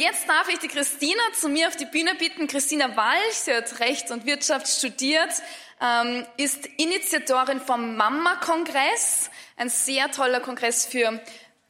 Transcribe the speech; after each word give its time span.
Jetzt 0.00 0.26
darf 0.26 0.48
ich 0.48 0.58
die 0.58 0.68
Christina 0.68 1.20
zu 1.38 1.50
mir 1.50 1.68
auf 1.68 1.76
die 1.76 1.84
Bühne 1.84 2.14
bitten. 2.14 2.46
Christina 2.46 2.96
Walch, 2.96 3.34
sie 3.34 3.52
hat 3.52 3.80
Recht 3.80 4.10
und 4.10 4.24
Wirtschaft 4.24 4.66
studiert, 4.66 5.30
ähm, 5.78 6.26
ist 6.38 6.64
Initiatorin 6.78 7.60
vom 7.60 7.96
Mama-Kongress, 7.96 9.28
ein 9.58 9.68
sehr 9.68 10.10
toller 10.10 10.40
Kongress 10.40 10.86
für 10.86 11.20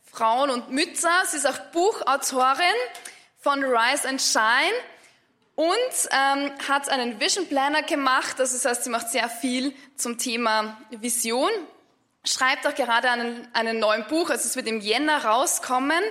Frauen 0.04 0.50
und 0.50 0.70
Mütter. 0.70 1.10
Sie 1.26 1.38
ist 1.38 1.46
auch 1.48 1.58
Buchautorin 1.72 2.60
von 3.40 3.64
Rise 3.64 4.08
and 4.08 4.22
Shine 4.22 4.78
und 5.56 5.66
ähm, 6.12 6.52
hat 6.68 6.88
einen 6.88 7.18
Vision 7.18 7.48
Planner 7.48 7.82
gemacht. 7.82 8.38
Das 8.38 8.64
heißt, 8.64 8.84
sie 8.84 8.90
macht 8.90 9.08
sehr 9.08 9.28
viel 9.28 9.74
zum 9.96 10.18
Thema 10.18 10.80
Vision. 10.90 11.50
Schreibt 12.24 12.64
auch 12.64 12.76
gerade 12.76 13.10
einen, 13.10 13.48
einen 13.54 13.80
neuen 13.80 14.06
Buch, 14.06 14.30
also 14.30 14.46
es 14.46 14.54
wird 14.54 14.68
im 14.68 14.80
Jänner 14.80 15.24
rauskommen 15.24 16.04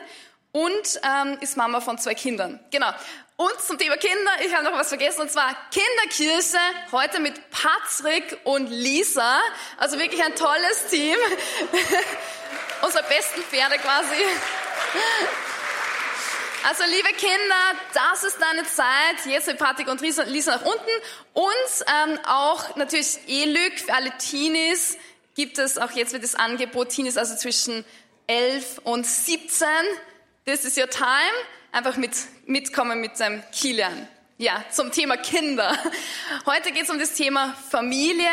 und 0.51 1.01
ähm, 1.03 1.37
ist 1.41 1.57
Mama 1.57 1.81
von 1.81 1.97
zwei 1.97 2.15
Kindern. 2.15 2.59
Genau. 2.71 2.91
Und 3.37 3.61
zum 3.65 3.77
Thema 3.77 3.95
Kinder, 3.95 4.31
ich 4.45 4.53
habe 4.53 4.65
noch 4.65 4.73
was 4.73 4.89
vergessen, 4.89 5.21
und 5.21 5.31
zwar 5.31 5.55
Kinderkirche, 5.71 6.57
heute 6.91 7.19
mit 7.21 7.35
Patrick 7.51 8.37
und 8.43 8.67
Lisa. 8.69 9.39
Also 9.77 9.97
wirklich 9.97 10.21
ein 10.21 10.35
tolles 10.35 10.87
Team. 10.89 11.15
Unsere 12.81 13.03
besten 13.03 13.41
Pferde 13.43 13.77
quasi. 13.77 14.15
Also 16.67 16.83
liebe 16.83 17.09
Kinder, 17.13 17.55
das 17.93 18.25
ist 18.25 18.37
deine 18.41 18.65
Zeit. 18.65 19.25
Jetzt 19.25 19.47
mit 19.47 19.57
Patrick 19.57 19.87
und 19.87 20.01
Lisa, 20.01 20.25
nach 20.25 20.65
unten. 20.65 20.91
Und 21.33 21.45
ähm, 22.03 22.19
auch 22.25 22.75
natürlich 22.75 23.19
E-Lück 23.27 23.79
für 23.79 23.93
alle 23.93 24.11
Teenies 24.17 24.97
gibt 25.35 25.57
es 25.57 25.77
auch 25.77 25.91
jetzt 25.91 26.11
wird 26.11 26.23
das 26.23 26.35
Angebot 26.35 26.89
Teenies, 26.89 27.15
also 27.15 27.33
zwischen 27.37 27.85
11 28.27 28.81
und 28.83 29.05
17 29.05 29.65
This 30.45 30.65
is 30.65 30.77
your 30.77 30.89
time. 30.89 31.33
Einfach 31.71 31.97
mit, 31.97 32.11
mitkommen 32.45 33.01
mit 33.01 33.17
seinem 33.17 33.43
Kilian. 33.51 34.07
Ja, 34.37 34.63
zum 34.71 34.91
Thema 34.91 35.17
Kinder. 35.17 35.77
Heute 36.45 36.71
geht 36.71 36.83
es 36.83 36.89
um 36.89 36.97
das 36.97 37.13
Thema 37.13 37.53
Familie. 37.69 38.29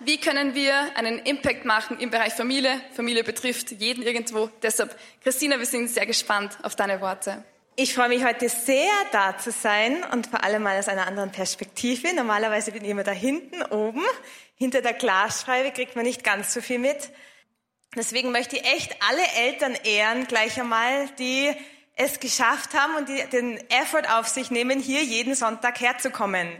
Wie 0.00 0.18
können 0.18 0.54
wir 0.54 0.96
einen 0.96 1.18
Impact 1.18 1.66
machen 1.66 1.98
im 2.00 2.10
Bereich 2.10 2.32
Familie? 2.32 2.80
Familie 2.94 3.22
betrifft 3.24 3.72
jeden 3.72 4.02
irgendwo. 4.02 4.48
Deshalb, 4.62 4.98
Christina, 5.22 5.58
wir 5.58 5.66
sind 5.66 5.90
sehr 5.90 6.06
gespannt 6.06 6.56
auf 6.62 6.76
deine 6.76 7.00
Worte. 7.02 7.44
Ich 7.76 7.94
freue 7.94 8.08
mich 8.08 8.24
heute 8.24 8.48
sehr, 8.48 8.90
da 9.12 9.36
zu 9.36 9.52
sein 9.52 10.02
und 10.12 10.28
vor 10.28 10.42
allem 10.42 10.62
mal 10.62 10.78
aus 10.78 10.88
einer 10.88 11.06
anderen 11.06 11.30
Perspektive. 11.30 12.14
Normalerweise 12.14 12.72
bin 12.72 12.84
ich 12.84 12.90
immer 12.90 13.04
da 13.04 13.12
hinten 13.12 13.62
oben. 13.62 14.02
Hinter 14.56 14.80
der 14.80 14.94
Glasscheibe 14.94 15.72
kriegt 15.72 15.94
man 15.94 16.06
nicht 16.06 16.24
ganz 16.24 16.54
so 16.54 16.62
viel 16.62 16.78
mit. 16.78 17.10
Deswegen 17.96 18.30
möchte 18.30 18.56
ich 18.56 18.64
echt 18.64 18.96
alle 19.08 19.26
Eltern 19.36 19.74
ehren, 19.74 20.26
gleich 20.26 20.60
einmal, 20.60 21.08
die 21.18 21.52
es 21.96 22.20
geschafft 22.20 22.72
haben 22.74 22.94
und 22.94 23.08
die 23.08 23.22
den 23.30 23.58
Effort 23.70 24.08
auf 24.12 24.28
sich 24.28 24.50
nehmen, 24.50 24.80
hier 24.80 25.02
jeden 25.02 25.34
Sonntag 25.34 25.80
herzukommen. 25.80 26.50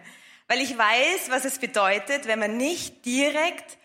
Weil 0.48 0.60
ich 0.60 0.76
weiß, 0.76 1.30
was 1.30 1.44
es 1.44 1.58
bedeutet, 1.58 2.26
wenn 2.26 2.40
man 2.40 2.56
nicht 2.56 3.04
direkt 3.06 3.78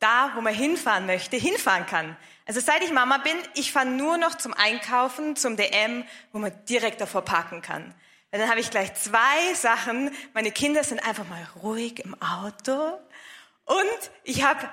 da, 0.00 0.32
wo 0.34 0.40
man 0.40 0.52
hinfahren 0.52 1.06
möchte, 1.06 1.36
hinfahren 1.36 1.86
kann. 1.86 2.16
Also 2.44 2.58
seit 2.58 2.82
ich 2.82 2.92
Mama 2.92 3.18
bin, 3.18 3.36
ich 3.54 3.70
fahre 3.70 3.86
nur 3.86 4.18
noch 4.18 4.34
zum 4.34 4.52
Einkaufen, 4.52 5.36
zum 5.36 5.56
DM, 5.56 6.04
wo 6.32 6.40
man 6.40 6.52
direkt 6.68 7.00
davor 7.00 7.22
parken 7.22 7.62
kann. 7.62 7.94
Weil 8.32 8.40
dann 8.40 8.50
habe 8.50 8.58
ich 8.58 8.70
gleich 8.70 8.92
zwei 8.94 9.54
Sachen. 9.54 10.10
Meine 10.34 10.50
Kinder 10.50 10.82
sind 10.82 11.06
einfach 11.06 11.28
mal 11.28 11.46
ruhig 11.62 12.04
im 12.04 12.20
Auto 12.20 12.98
und 13.64 14.10
ich 14.24 14.42
habe 14.42 14.68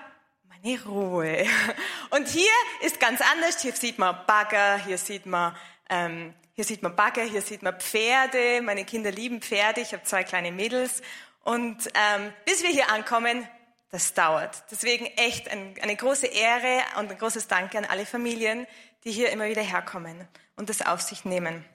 eine 0.64 0.84
Ruhe. 0.84 1.46
Und 2.10 2.28
hier 2.28 2.52
ist 2.82 3.00
ganz 3.00 3.22
anders. 3.22 3.62
Hier 3.62 3.74
sieht 3.74 3.98
man 3.98 4.18
Bagger, 4.26 4.78
hier 4.84 4.98
sieht 4.98 5.26
man, 5.26 5.56
ähm, 5.90 6.34
hier 6.54 6.64
sieht 6.64 6.82
man 6.82 6.96
Bagger, 6.96 7.24
hier 7.24 7.42
sieht 7.42 7.62
man 7.62 7.80
Pferde. 7.80 8.62
Meine 8.62 8.86
Kinder 8.86 9.12
lieben 9.12 9.42
Pferde. 9.42 9.82
Ich 9.82 9.94
habe 9.94 10.04
zwei 10.04 10.24
kleine 10.24 10.52
Mädels. 10.52 11.02
Und 11.44 11.88
ähm, 11.94 12.34
bis 12.46 12.64
wir 12.64 12.70
hier 12.70 12.92
ankommen, 12.92 13.48
das 13.92 14.14
dauert. 14.14 14.64
Deswegen 14.70 15.06
echt 15.06 15.50
ein, 15.50 15.76
eine 15.82 15.96
große 15.96 16.28
Ehre 16.28 16.84
und 17.00 17.12
ein 17.12 17.18
großes 17.18 17.48
Danke 17.48 17.78
an 17.78 17.86
alle 17.86 18.06
Familien, 18.06 18.68
die 19.04 19.12
hier 19.12 19.32
immer 19.32 19.46
wieder 19.46 19.64
herkommen 19.64 20.28
und 20.58 20.70
das 20.70 20.86
auf 20.86 21.02
sich 21.02 21.26
nehmen. 21.26 21.66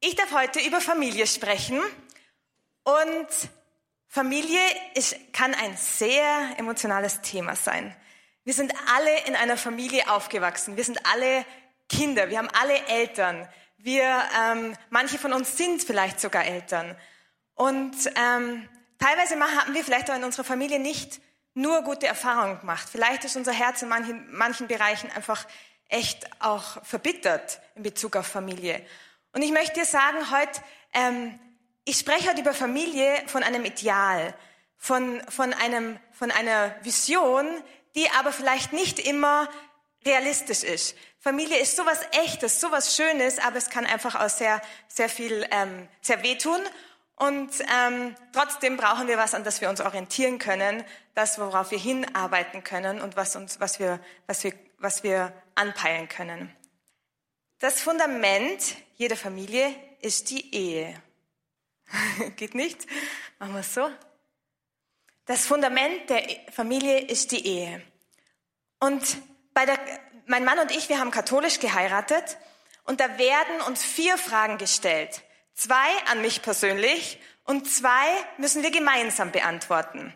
Ich 0.00 0.16
darf 0.16 0.32
heute 0.32 0.60
über 0.60 0.80
Familie 0.80 1.26
sprechen 1.26 1.80
und 2.84 3.26
Familie 4.12 4.58
ist, 4.94 5.14
kann 5.32 5.54
ein 5.54 5.76
sehr 5.76 6.58
emotionales 6.58 7.20
Thema 7.20 7.54
sein. 7.54 7.94
Wir 8.42 8.54
sind 8.54 8.74
alle 8.92 9.24
in 9.26 9.36
einer 9.36 9.56
Familie 9.56 10.10
aufgewachsen. 10.10 10.76
Wir 10.76 10.82
sind 10.82 10.98
alle 11.06 11.46
Kinder. 11.88 12.28
Wir 12.28 12.38
haben 12.38 12.48
alle 12.60 12.76
Eltern. 12.88 13.48
Wir, 13.78 14.20
ähm, 14.42 14.76
manche 14.90 15.16
von 15.16 15.32
uns 15.32 15.56
sind 15.56 15.84
vielleicht 15.84 16.18
sogar 16.18 16.44
Eltern. 16.44 16.96
Und 17.54 17.94
ähm, 18.16 18.68
teilweise 18.98 19.38
haben 19.38 19.74
wir 19.74 19.84
vielleicht 19.84 20.10
auch 20.10 20.16
in 20.16 20.24
unserer 20.24 20.42
Familie 20.42 20.80
nicht 20.80 21.20
nur 21.54 21.82
gute 21.82 22.08
Erfahrungen 22.08 22.58
gemacht. 22.58 22.88
Vielleicht 22.90 23.24
ist 23.24 23.36
unser 23.36 23.52
Herz 23.52 23.80
in 23.80 23.88
manchen, 23.88 24.26
manchen 24.34 24.66
Bereichen 24.66 25.08
einfach 25.12 25.46
echt 25.88 26.28
auch 26.40 26.84
verbittert 26.84 27.60
in 27.76 27.84
Bezug 27.84 28.16
auf 28.16 28.26
Familie. 28.26 28.84
Und 29.32 29.42
ich 29.42 29.52
möchte 29.52 29.74
dir 29.74 29.86
sagen 29.86 30.32
heute, 30.32 30.60
ähm, 30.94 31.38
ich 31.84 31.98
spreche 31.98 32.28
heute 32.28 32.40
über 32.40 32.54
Familie 32.54 33.22
von 33.26 33.42
einem 33.42 33.64
Ideal, 33.64 34.34
von, 34.76 35.22
von, 35.28 35.52
einem, 35.54 35.98
von 36.12 36.30
einer 36.30 36.74
Vision, 36.82 37.46
die 37.94 38.08
aber 38.18 38.32
vielleicht 38.32 38.72
nicht 38.72 38.98
immer 38.98 39.48
realistisch 40.04 40.62
ist. 40.62 40.96
Familie 41.18 41.58
ist 41.58 41.76
sowas 41.76 42.00
Echtes, 42.12 42.60
sowas 42.60 42.96
Schönes, 42.96 43.38
aber 43.38 43.56
es 43.56 43.68
kann 43.68 43.84
einfach 43.84 44.14
auch 44.14 44.30
sehr, 44.30 44.62
sehr 44.88 45.08
viel, 45.08 45.46
ähm, 45.50 45.88
sehr 46.00 46.22
wehtun. 46.22 46.60
Und 47.16 47.50
ähm, 47.60 48.14
trotzdem 48.32 48.78
brauchen 48.78 49.06
wir 49.06 49.18
was, 49.18 49.34
an 49.34 49.44
das 49.44 49.60
wir 49.60 49.68
uns 49.68 49.82
orientieren 49.82 50.38
können, 50.38 50.82
das, 51.14 51.38
worauf 51.38 51.70
wir 51.70 51.78
hinarbeiten 51.78 52.64
können 52.64 53.02
und 53.02 53.16
was 53.16 53.36
uns, 53.36 53.60
was 53.60 53.78
wir, 53.78 54.00
was 54.26 54.42
wir, 54.44 54.54
was 54.78 55.02
wir 55.02 55.30
anpeilen 55.54 56.08
können. 56.08 56.56
Das 57.58 57.82
Fundament 57.82 58.62
jeder 58.96 59.16
Familie 59.16 59.74
ist 60.00 60.30
die 60.30 60.54
Ehe. 60.54 60.94
Geht 62.36 62.54
nicht? 62.54 62.86
Machen 63.38 63.54
wir 63.54 63.60
es 63.60 63.74
so. 63.74 63.90
Das 65.26 65.46
Fundament 65.46 66.10
der 66.10 66.24
Familie 66.52 67.00
ist 67.00 67.32
die 67.32 67.46
Ehe. 67.46 67.82
Und 68.80 69.18
bei 69.54 69.66
der, 69.66 69.78
mein 70.26 70.44
Mann 70.44 70.58
und 70.58 70.70
ich, 70.70 70.88
wir 70.88 70.98
haben 70.98 71.10
katholisch 71.10 71.60
geheiratet 71.60 72.36
und 72.84 73.00
da 73.00 73.18
werden 73.18 73.60
uns 73.66 73.84
vier 73.84 74.16
Fragen 74.18 74.58
gestellt. 74.58 75.22
Zwei 75.54 75.88
an 76.10 76.22
mich 76.22 76.42
persönlich 76.42 77.18
und 77.44 77.70
zwei 77.70 78.08
müssen 78.38 78.62
wir 78.62 78.70
gemeinsam 78.70 79.30
beantworten. 79.32 80.14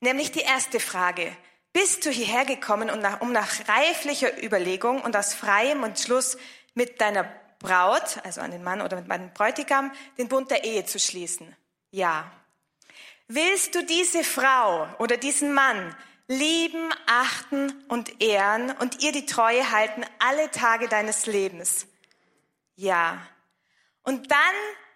Nämlich 0.00 0.32
die 0.32 0.40
erste 0.40 0.80
Frage. 0.80 1.34
Bist 1.72 2.04
du 2.04 2.10
hierher 2.10 2.44
gekommen, 2.44 2.90
um 2.90 3.00
nach, 3.00 3.20
um 3.22 3.32
nach 3.32 3.66
reiflicher 3.66 4.42
Überlegung 4.42 5.00
und 5.00 5.16
aus 5.16 5.32
freiem 5.32 5.84
Entschluss 5.84 6.36
mit 6.74 7.00
deiner 7.00 7.24
Braut, 7.62 8.18
also 8.24 8.40
an 8.40 8.50
den 8.50 8.62
Mann 8.62 8.82
oder 8.82 8.96
mit 8.96 9.08
meinem 9.08 9.32
Bräutigam, 9.32 9.92
den 10.18 10.28
Bund 10.28 10.50
der 10.50 10.64
Ehe 10.64 10.84
zu 10.84 10.98
schließen? 10.98 11.56
Ja. 11.90 12.30
Willst 13.28 13.74
du 13.74 13.84
diese 13.84 14.24
Frau 14.24 14.88
oder 14.98 15.16
diesen 15.16 15.54
Mann 15.54 15.94
lieben, 16.26 16.92
achten 17.06 17.72
und 17.88 18.20
ehren 18.20 18.70
und 18.80 19.02
ihr 19.02 19.12
die 19.12 19.26
Treue 19.26 19.70
halten 19.70 20.04
alle 20.18 20.50
Tage 20.50 20.88
deines 20.88 21.26
Lebens? 21.26 21.86
Ja. 22.76 23.26
Und 24.02 24.30
dann 24.30 24.38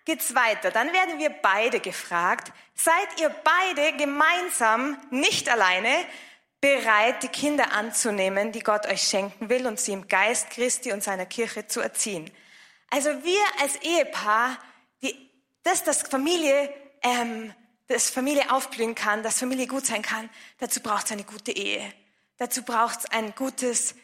geht's 0.05 0.34
weiter. 0.34 0.71
Dann 0.71 0.93
werden 0.93 1.19
wir 1.19 1.31
beide 1.31 1.81
gefragt, 1.81 2.53
seid 2.75 3.21
ihr 3.21 3.28
beide 3.28 3.97
gemeinsam, 3.97 4.99
nicht 5.10 5.49
alleine, 5.49 5.88
bereit, 6.60 7.22
die 7.22 7.28
Kinder 7.28 7.72
anzunehmen, 7.72 8.53
die 8.53 8.60
Gott 8.60 8.87
euch 8.87 9.03
schenken 9.03 9.49
will 9.49 9.66
und 9.66 9.78
sie 9.78 9.93
im 9.93 10.09
Geist 10.09 10.50
Christi 10.50 10.93
und 10.93 11.03
seiner 11.03 11.26
Kirche 11.26 11.66
zu 11.66 11.81
erziehen? 11.81 12.31
Also 12.91 13.11
wir 13.25 13.41
als 13.61 13.77
Ehepaar, 13.77 14.59
die, 15.03 15.31
das, 15.62 15.85
das 15.85 16.03
Familie, 16.03 16.73
ähm, 17.03 17.53
dass 17.88 18.11
Familie 18.11 18.50
aufblühen 18.53 18.94
kann, 18.94 19.23
dass 19.23 19.38
Familie 19.38 19.67
gut 19.67 19.87
sein 19.87 20.03
kann, 20.03 20.29
dazu 20.59 20.81
braucht 20.81 21.06
es 21.06 21.12
eine 21.12 21.25
gute 21.25 21.53
Ehe. 21.53 21.93
Dazu 22.37 22.62
braucht 22.62 23.00
es 23.00 23.06
ein 23.06 23.35
gutes, 23.35 23.94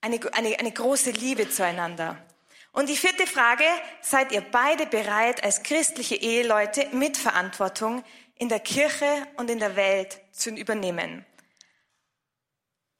eine, 0.00 0.18
eine, 0.32 0.58
eine 0.58 0.72
große 0.72 1.10
Liebe 1.10 1.48
zueinander. 1.48 2.24
Und 2.72 2.88
die 2.88 2.96
vierte 2.96 3.26
Frage, 3.26 3.64
seid 4.00 4.32
ihr 4.32 4.40
beide 4.40 4.86
bereit, 4.86 5.44
als 5.44 5.62
christliche 5.62 6.16
Eheleute 6.16 6.88
Mitverantwortung 6.92 8.02
in 8.36 8.48
der 8.48 8.60
Kirche 8.60 9.26
und 9.36 9.50
in 9.50 9.58
der 9.58 9.76
Welt 9.76 10.20
zu 10.32 10.50
übernehmen? 10.50 11.26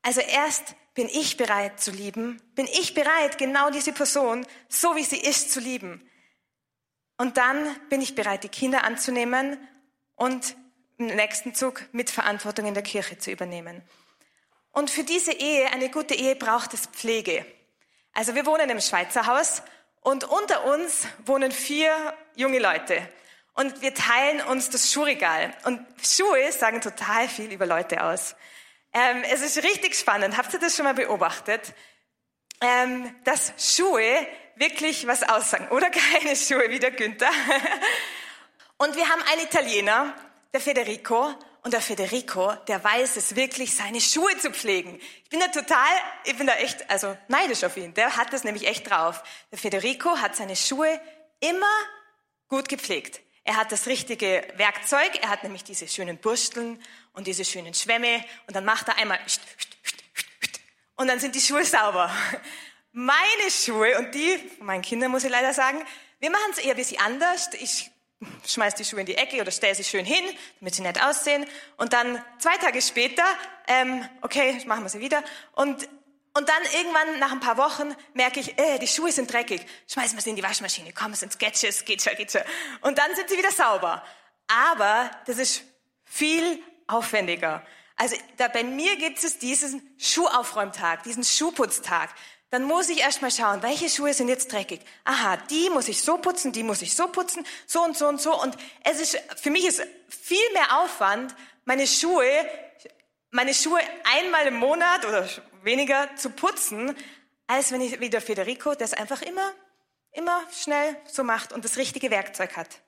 Also 0.03 0.21
erst 0.21 0.75
bin 0.95 1.09
ich 1.09 1.37
bereit 1.37 1.81
zu 1.81 1.91
lieben, 1.91 2.41
bin 2.55 2.67
ich 2.67 2.95
bereit, 2.95 3.39
genau 3.39 3.71
diese 3.71 3.93
Person, 3.93 4.47
so 4.69 4.95
wie 4.97 5.05
sie 5.05 5.19
ist, 5.19 5.53
zu 5.53 5.61
lieben. 5.61 6.09
Und 7.17 7.37
dann 7.37 7.77
bin 7.89 8.01
ich 8.01 8.15
bereit, 8.15 8.45
die 8.45 8.49
Kinder 8.49 8.85
anzunehmen 8.85 9.57
und 10.17 10.57
im 10.99 11.07
nächsten 11.07 11.55
Zug 11.55 11.83
Mitverantwortung 11.93 12.67
in 12.67 12.75
der 12.75 12.83
Kirche 12.83 13.19
zu 13.19 13.31
übernehmen. 13.31 13.83
Und 14.73 14.91
für 14.91 15.05
diese 15.05 15.33
Ehe, 15.33 15.71
eine 15.73 15.91
gute 15.91 16.15
Ehe, 16.15 16.37
braucht 16.37 16.75
es 16.75 16.87
Pflege. 16.87 17.45
Also 18.13 18.35
wir 18.35 18.47
wohnen 18.47 18.69
im 18.71 18.81
Schweizer 18.81 19.27
Haus 19.27 19.63
Und 20.05 20.25
unter 20.25 20.65
uns 20.65 21.07
wohnen 21.27 21.53
vier 21.53 21.93
junge 22.35 22.59
Leute. 22.59 23.09
Und 23.55 23.83
wir 23.83 23.95
teilen 23.95 24.41
uns 24.41 24.69
das 24.69 24.91
Schuhregal. 24.91 25.55
Und 25.65 25.81
Schuhe 26.03 26.51
sagen 26.51 26.81
total 26.81 27.29
viel 27.29 27.53
über 27.53 27.67
Leute 27.67 28.03
aus. 28.03 28.35
Ähm, 28.93 29.25
es 29.25 29.41
ist 29.41 29.63
richtig 29.65 29.95
spannend. 29.95 30.37
Habt 30.37 30.53
ihr 30.53 30.61
das 30.61 30.77
schon 30.77 30.85
mal 30.85 30.95
beobachtet? 30.95 31.73
Ähm, 32.61 33.15
dass 33.25 33.53
Schuhe 33.59 34.27
wirklich 34.57 35.07
was 35.07 35.23
aussagen. 35.23 35.69
Oder 35.69 35.91
keine 36.13 36.37
Schuhe, 36.37 36.69
wie 36.69 36.79
der 36.79 36.91
Günther. 36.91 37.31
Und 38.77 38.97
wir 38.97 39.09
haben 39.09 39.23
einen 39.31 39.43
Italiener, 39.43 40.15
der 40.53 40.61
Federico. 40.61 41.35
Und 41.65 41.73
der 41.75 41.81
Federico, 41.81 42.53
der 42.67 42.83
weiß 42.83 43.17
es 43.17 43.37
wirklich, 43.37 43.73
seine 43.77 44.01
Schuhe 44.01 44.37
zu 44.37 44.51
pflegen. 44.51 45.01
Ich 45.23 45.31
bin 45.31 45.39
da 45.39 45.47
total, 45.47 45.89
ich 46.25 46.37
bin 46.37 46.49
da 46.49 46.55
echt, 46.55 46.91
also 46.91 47.17
neidisch 47.29 47.63
auf 47.63 47.77
ihn. 47.77 47.95
Der 47.95 48.17
hat 48.17 48.33
das 48.33 48.43
nämlich 48.43 48.67
echt 48.67 48.91
drauf. 48.91 49.23
Der 49.53 49.59
Federico 49.59 50.17
hat 50.19 50.35
seine 50.35 50.57
Schuhe 50.57 51.01
immer 51.39 51.71
gut 52.49 52.69
gepflegt. 52.69 53.21
Er 53.45 53.57
hat 53.57 53.73
das 53.73 53.87
richtige 53.87 54.47
Werkzeug, 54.57 55.11
er 55.21 55.29
hat 55.29 55.43
nämlich 55.43 55.65
diese 55.65 55.89
schönen 55.89 56.19
Bursteln 56.19 56.81
und 57.13 57.27
diese 57.27 57.45
schönen 57.45 57.75
Schwämme 57.75 58.25
und 58.47 58.55
dann 58.55 58.65
macht 58.65 58.89
er 58.89 58.97
einmal 58.97 59.19
und 60.97 61.09
dann 61.09 61.19
sind 61.19 61.35
die 61.35 61.41
Schuhe 61.41 61.65
sauber. 61.65 62.11
Meine 62.93 63.51
Schuhe 63.51 63.99
und 63.99 64.15
die 64.15 64.39
meinen 64.61 64.83
Kindern 64.83 65.11
muss 65.11 65.25
ich 65.25 65.31
leider 65.31 65.53
sagen, 65.53 65.83
wir 66.21 66.31
machen 66.31 66.53
es 66.53 66.59
eher 66.59 66.71
ein 66.73 66.77
bisschen 66.77 67.01
anders. 67.01 67.51
Ich 67.55 67.91
schmeiß 68.47 68.77
die 68.77 68.85
Schuhe 68.85 69.01
in 69.01 69.07
die 69.07 69.17
Ecke 69.17 69.41
oder 69.41 69.51
stelle 69.51 69.75
sie 69.75 69.83
schön 69.83 70.05
hin, 70.05 70.25
damit 70.61 70.75
sie 70.75 70.83
nett 70.83 71.03
aussehen. 71.03 71.45
Und 71.77 71.93
dann 71.93 72.23
zwei 72.39 72.57
Tage 72.59 72.81
später, 72.81 73.25
ähm, 73.67 74.07
okay, 74.21 74.63
machen 74.67 74.85
wir 74.85 74.91
sie 74.91 75.01
wieder. 75.01 75.25
Und, 75.53 75.89
und 76.35 76.49
dann 76.49 76.63
irgendwann 76.75 77.19
nach 77.19 77.33
ein 77.33 77.41
paar 77.41 77.57
Wochen 77.59 77.95
merke 78.15 78.41
ich, 78.41 78.59
äh, 78.59 78.79
die 78.79 78.87
Schuhe 78.87 79.13
sind 79.13 79.33
dreckig. 79.33 79.67
Schmeißen 79.87 80.17
wir 80.17 80.23
sie 80.23 80.31
in 80.31 80.37
die 80.37 80.43
Waschmaschine. 80.43 80.93
Komm, 80.93 81.13
es 81.13 81.21
sind 81.21 81.33
Sketches, 81.33 81.85
geht 81.85 82.03
schon, 82.03 82.15
geht 82.17 82.33
schon. 82.33 82.43
Und 82.81 82.99
dann 82.99 83.15
sind 83.15 83.29
sie 83.29 83.37
wieder 83.37 83.53
sauber. 83.53 84.03
Aber 84.49 85.11
das 85.27 85.39
ist 85.39 85.63
viel 86.05 86.63
aufwendiger. 86.87 87.65
Also 87.97 88.17
da 88.39 88.49
bei 88.49 88.65
mir 88.65 88.97
gibt 88.97 89.23
es 89.23 89.39
diesen 89.39 89.83
Schuhaufräumtag, 89.99 91.03
diesen 91.03 91.25
Schuhputztag 91.25 92.11
dann 92.53 92.65
muss 92.65 92.91
ich 92.91 92.99
erstmal 92.99 93.31
schauen, 93.31 93.63
welche 93.63 93.89
Schuhe 93.89 94.13
sind 94.13 94.29
jetzt 94.29 94.53
dreckig. 94.53 94.83
Aha, 95.05 95.39
die 95.39 95.71
muss 95.71 95.89
ich 95.89 96.03
so 96.03 96.19
putzen, 96.19 96.53
die 96.53 96.63
muss 96.63 96.83
ich 96.83 96.95
so 96.95 97.09
putzen, 97.09 97.47
so 97.67 97.83
und 97.83 97.97
so 97.97 98.07
und 98.07 98.21
so. 98.21 98.39
Und 98.39 98.59
es 98.85 99.01
ist, 99.01 99.19
für 99.41 99.51
mich 99.51 99.67
ist 99.67 99.83
viel 100.09 100.53
mehr 100.53 100.83
Aufwand, 100.83 101.35
meine 101.65 101.87
Schuhe, 101.87 102.29
meine 103.31 103.55
Schuhe 103.55 103.81
einmal 104.05 104.49
im 104.49 104.57
Monat 104.57 105.07
oder 105.07 105.27
weniger 105.65 106.15
zu 106.17 106.31
putzen, 106.31 106.95
als 107.47 107.73
wenn 107.73 107.81
ich 107.81 108.01
wie 108.01 108.11
der 108.11 108.21
Federico, 108.21 108.75
der 108.75 108.87
es 108.87 108.95
einfach 108.95 109.23
immer, 109.23 109.53
immer 110.13 110.41
schnell 110.53 110.97
so 111.07 111.25
macht 111.25 111.53
und 111.53 111.65
das 111.65 111.77
richtige 111.77 112.11
Werkzeug 112.11 112.57
hat. 112.57 112.81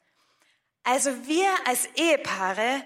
Also 0.82 1.26
wir 1.26 1.49
als 1.67 1.87
Ehepaare, 1.97 2.82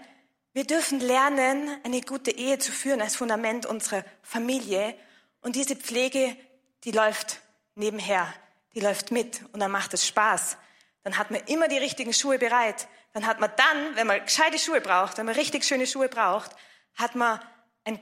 wir 0.52 0.64
dürfen 0.64 1.00
lernen, 1.00 1.80
eine 1.84 2.00
gute 2.00 2.30
Ehe 2.30 2.58
zu 2.58 2.72
führen 2.72 3.00
als 3.00 3.16
Fundament 3.16 3.66
unserer 3.66 4.04
Familie. 4.22 4.94
Und 5.40 5.56
diese 5.56 5.76
Pflege 5.76 6.36
die 6.84 6.92
läuft 6.92 7.40
nebenher, 7.74 8.32
die 8.74 8.80
läuft 8.80 9.10
mit 9.10 9.42
und 9.52 9.60
dann 9.60 9.70
macht 9.70 9.94
es 9.94 10.06
Spaß. 10.06 10.56
Dann 11.02 11.18
hat 11.18 11.30
man 11.30 11.40
immer 11.46 11.68
die 11.68 11.78
richtigen 11.78 12.12
Schuhe 12.12 12.38
bereit. 12.38 12.88
Dann 13.12 13.26
hat 13.26 13.40
man 13.40 13.50
dann, 13.56 13.96
wenn 13.96 14.06
man 14.06 14.22
gescheite 14.22 14.58
Schuhe 14.58 14.80
braucht, 14.80 15.18
wenn 15.18 15.26
man 15.26 15.34
richtig 15.34 15.64
schöne 15.64 15.86
Schuhe 15.86 16.08
braucht, 16.08 16.50
hat 16.94 17.14
man 17.14 17.40
ein, 17.84 18.00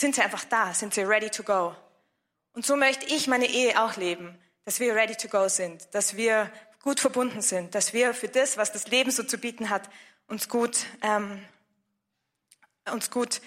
sind 0.00 0.14
sie 0.14 0.22
einfach 0.22 0.44
da, 0.44 0.72
sind 0.72 0.94
sie 0.94 1.02
ready 1.02 1.28
to 1.28 1.42
go. 1.42 1.76
Und 2.52 2.64
so 2.64 2.74
möchte 2.74 3.04
ich 3.06 3.26
meine 3.26 3.46
Ehe 3.46 3.80
auch 3.82 3.96
leben, 3.96 4.38
dass 4.64 4.80
wir 4.80 4.94
ready 4.94 5.14
to 5.14 5.28
go 5.28 5.48
sind, 5.48 5.94
dass 5.94 6.16
wir 6.16 6.50
gut 6.82 7.00
verbunden 7.00 7.42
sind, 7.42 7.74
dass 7.74 7.92
wir 7.92 8.14
für 8.14 8.28
das, 8.28 8.56
was 8.56 8.72
das 8.72 8.88
Leben 8.88 9.10
so 9.10 9.22
zu 9.22 9.36
bieten 9.36 9.68
hat, 9.68 9.90
uns 10.26 10.48
gut, 10.48 10.86
ähm, 11.02 11.46
uns 12.90 13.10
gut, 13.10 13.42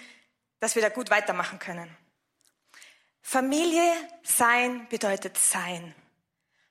dass 0.60 0.76
wir 0.76 0.82
da 0.82 0.90
gut 0.90 1.10
weitermachen 1.10 1.58
können. 1.58 1.94
Familie 3.20 3.92
sein 4.22 4.86
bedeutet 4.88 5.36
sein. 5.36 5.92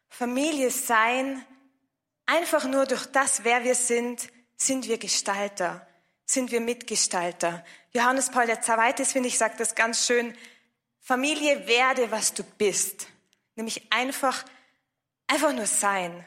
Familie 0.08 0.72
sein, 0.72 1.46
einfach 2.26 2.64
nur 2.66 2.86
durch 2.86 3.06
das, 3.08 3.44
wer 3.44 3.66
wir 3.66 3.76
sind, 3.76 4.30
sind 4.56 4.88
wir 4.88 4.98
Gestalter, 4.98 5.86
sind 6.34 6.52
wir 6.52 6.62
Mitgestalter. 6.62 7.64
Johannes 7.92 8.30
Paul 8.30 8.50
II. 8.50 9.06
finde 9.06 9.30
ich, 9.30 9.38
sagt 9.38 9.60
das 9.60 9.76
ganz 9.76 10.06
schön. 10.06 10.36
Familie 11.00 11.68
werde, 11.68 12.12
was 12.12 12.34
du 12.34 12.44
bist. 12.44 13.08
Nämlich 13.56 13.92
einfach, 13.92 14.44
einfach 15.28 15.54
nur 15.54 15.68
sein. 15.68 16.26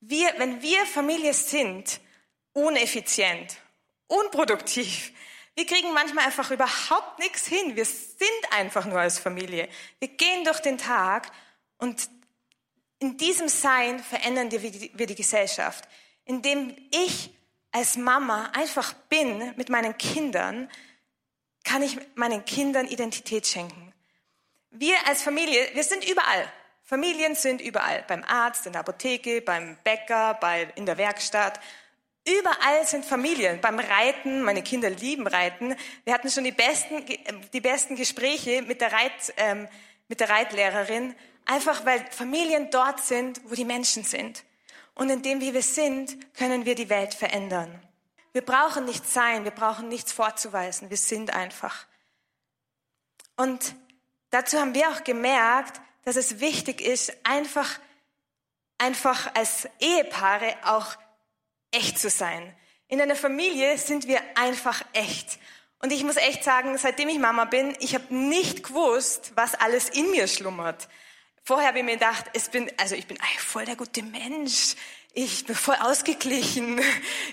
Wir, 0.00 0.32
wenn 0.38 0.62
wir 0.62 0.86
Familie 0.86 1.34
sind, 1.34 2.00
uneffizient, 2.52 3.56
unproduktiv, 4.06 5.12
wir 5.54 5.66
kriegen 5.66 5.92
manchmal 5.92 6.24
einfach 6.24 6.50
überhaupt 6.50 7.18
nichts 7.18 7.46
hin. 7.46 7.76
Wir 7.76 7.84
sind 7.84 8.52
einfach 8.52 8.86
nur 8.86 8.98
als 8.98 9.18
Familie. 9.18 9.68
Wir 9.98 10.08
gehen 10.08 10.44
durch 10.44 10.60
den 10.60 10.78
Tag 10.78 11.30
und 11.78 12.08
in 12.98 13.16
diesem 13.16 13.48
Sein 13.48 13.98
verändern 13.98 14.50
wir 14.50 14.60
die, 14.60 15.14
Gesellschaft. 15.14 15.86
Indem 16.24 16.76
ich 16.90 17.30
als 17.72 17.96
Mama 17.96 18.50
einfach 18.54 18.92
bin 19.08 19.54
mit 19.56 19.68
meinen 19.68 19.96
Kindern, 19.96 20.68
kann 21.64 21.82
ich 21.82 21.98
meinen 22.14 22.44
Kindern 22.44 22.86
Identität 22.86 23.46
schenken. 23.46 23.92
Wir 24.70 24.96
als 25.06 25.22
Familie, 25.22 25.68
wir 25.74 25.84
sind 25.84 26.08
überall. 26.08 26.50
Familien 26.82 27.34
sind 27.34 27.60
überall. 27.60 28.04
Beim 28.08 28.24
Arzt, 28.24 28.66
in 28.66 28.72
der 28.72 28.80
Apotheke, 28.80 29.42
beim 29.42 29.76
Bäcker, 29.84 30.34
bei, 30.40 30.68
in 30.74 30.86
der 30.86 30.96
Werkstatt. 30.98 31.60
Überall 32.26 32.86
sind 32.86 33.04
Familien. 33.04 33.60
Beim 33.60 33.78
Reiten, 33.78 34.42
meine 34.42 34.62
Kinder 34.62 34.90
lieben 34.90 35.26
Reiten. 35.26 35.74
Wir 36.04 36.14
hatten 36.14 36.30
schon 36.30 36.44
die 36.44 36.52
besten, 36.52 37.04
die 37.52 37.60
besten 37.60 37.96
Gespräche 37.96 38.62
mit 38.62 38.80
der, 38.80 38.92
Reit, 38.92 39.12
ähm, 39.36 39.68
mit 40.08 40.20
der 40.20 40.30
Reitlehrerin, 40.30 41.14
einfach 41.46 41.84
weil 41.84 42.04
Familien 42.10 42.70
dort 42.70 43.00
sind, 43.00 43.40
wo 43.44 43.54
die 43.54 43.64
Menschen 43.64 44.04
sind. 44.04 44.44
Und 45.00 45.08
indem 45.08 45.40
wie 45.40 45.54
wir 45.54 45.62
sind, 45.62 46.34
können 46.34 46.66
wir 46.66 46.74
die 46.74 46.90
Welt 46.90 47.14
verändern. 47.14 47.80
Wir 48.34 48.44
brauchen 48.44 48.84
nichts 48.84 49.14
sein, 49.14 49.44
wir 49.44 49.50
brauchen 49.50 49.88
nichts 49.88 50.12
vorzuweisen, 50.12 50.90
wir 50.90 50.98
sind 50.98 51.32
einfach. 51.32 51.86
Und 53.34 53.74
dazu 54.28 54.58
haben 54.58 54.74
wir 54.74 54.90
auch 54.90 55.02
gemerkt, 55.02 55.80
dass 56.04 56.16
es 56.16 56.40
wichtig 56.40 56.82
ist, 56.82 57.16
einfach, 57.24 57.80
einfach 58.76 59.34
als 59.34 59.66
Ehepaare 59.78 60.54
auch 60.64 60.98
echt 61.70 61.98
zu 61.98 62.10
sein. 62.10 62.54
In 62.86 63.00
einer 63.00 63.16
Familie 63.16 63.78
sind 63.78 64.06
wir 64.06 64.20
einfach 64.34 64.82
echt. 64.92 65.38
Und 65.78 65.92
ich 65.92 66.04
muss 66.04 66.16
echt 66.16 66.44
sagen, 66.44 66.76
seitdem 66.76 67.08
ich 67.08 67.18
Mama 67.18 67.46
bin, 67.46 67.74
ich 67.80 67.94
habe 67.94 68.14
nicht 68.14 68.64
gewusst, 68.64 69.32
was 69.34 69.54
alles 69.54 69.88
in 69.88 70.10
mir 70.10 70.28
schlummert. 70.28 70.88
Vorher 71.50 71.66
habe 71.66 71.80
ich 71.80 71.84
mir 71.84 71.94
gedacht, 71.94 72.26
es 72.32 72.48
bin, 72.48 72.70
also 72.76 72.94
ich 72.94 73.08
bin 73.08 73.18
voll 73.38 73.64
der 73.64 73.74
gute 73.74 74.04
Mensch. 74.04 74.76
Ich 75.14 75.46
bin 75.46 75.56
voll 75.56 75.74
ausgeglichen. 75.80 76.80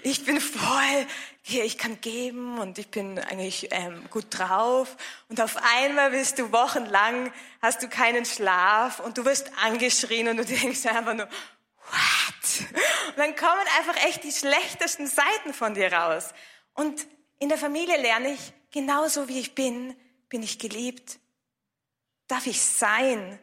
Ich 0.01 0.25
bin 0.25 0.41
voll, 0.41 1.05
hier, 1.43 1.63
ich 1.63 1.77
kann 1.77 2.01
geben 2.01 2.57
und 2.57 2.79
ich 2.79 2.87
bin 2.87 3.19
eigentlich 3.19 3.67
ähm, 3.69 4.09
gut 4.09 4.25
drauf. 4.31 4.97
Und 5.29 5.39
auf 5.39 5.57
einmal 5.75 6.09
bist 6.09 6.39
du 6.39 6.51
wochenlang, 6.51 7.31
hast 7.61 7.83
du 7.83 7.89
keinen 7.89 8.25
Schlaf 8.25 9.01
und 9.01 9.19
du 9.19 9.25
wirst 9.25 9.51
angeschrien 9.63 10.29
und 10.29 10.37
du 10.37 10.45
denkst 10.45 10.87
einfach 10.87 11.13
nur, 11.13 11.27
what? 11.27 12.67
Und 13.09 13.17
dann 13.17 13.35
kommen 13.35 13.67
einfach 13.77 14.03
echt 14.07 14.23
die 14.23 14.31
schlechtesten 14.31 15.05
Seiten 15.05 15.53
von 15.53 15.75
dir 15.75 15.93
raus. 15.93 16.33
Und 16.73 17.05
in 17.37 17.49
der 17.49 17.59
Familie 17.59 18.01
lerne 18.01 18.33
ich, 18.33 18.53
genauso 18.71 19.27
wie 19.27 19.39
ich 19.39 19.53
bin, 19.53 19.95
bin 20.27 20.41
ich 20.41 20.57
geliebt. 20.57 21.19
Darf 22.27 22.47
ich 22.47 22.59
sein? 22.59 23.39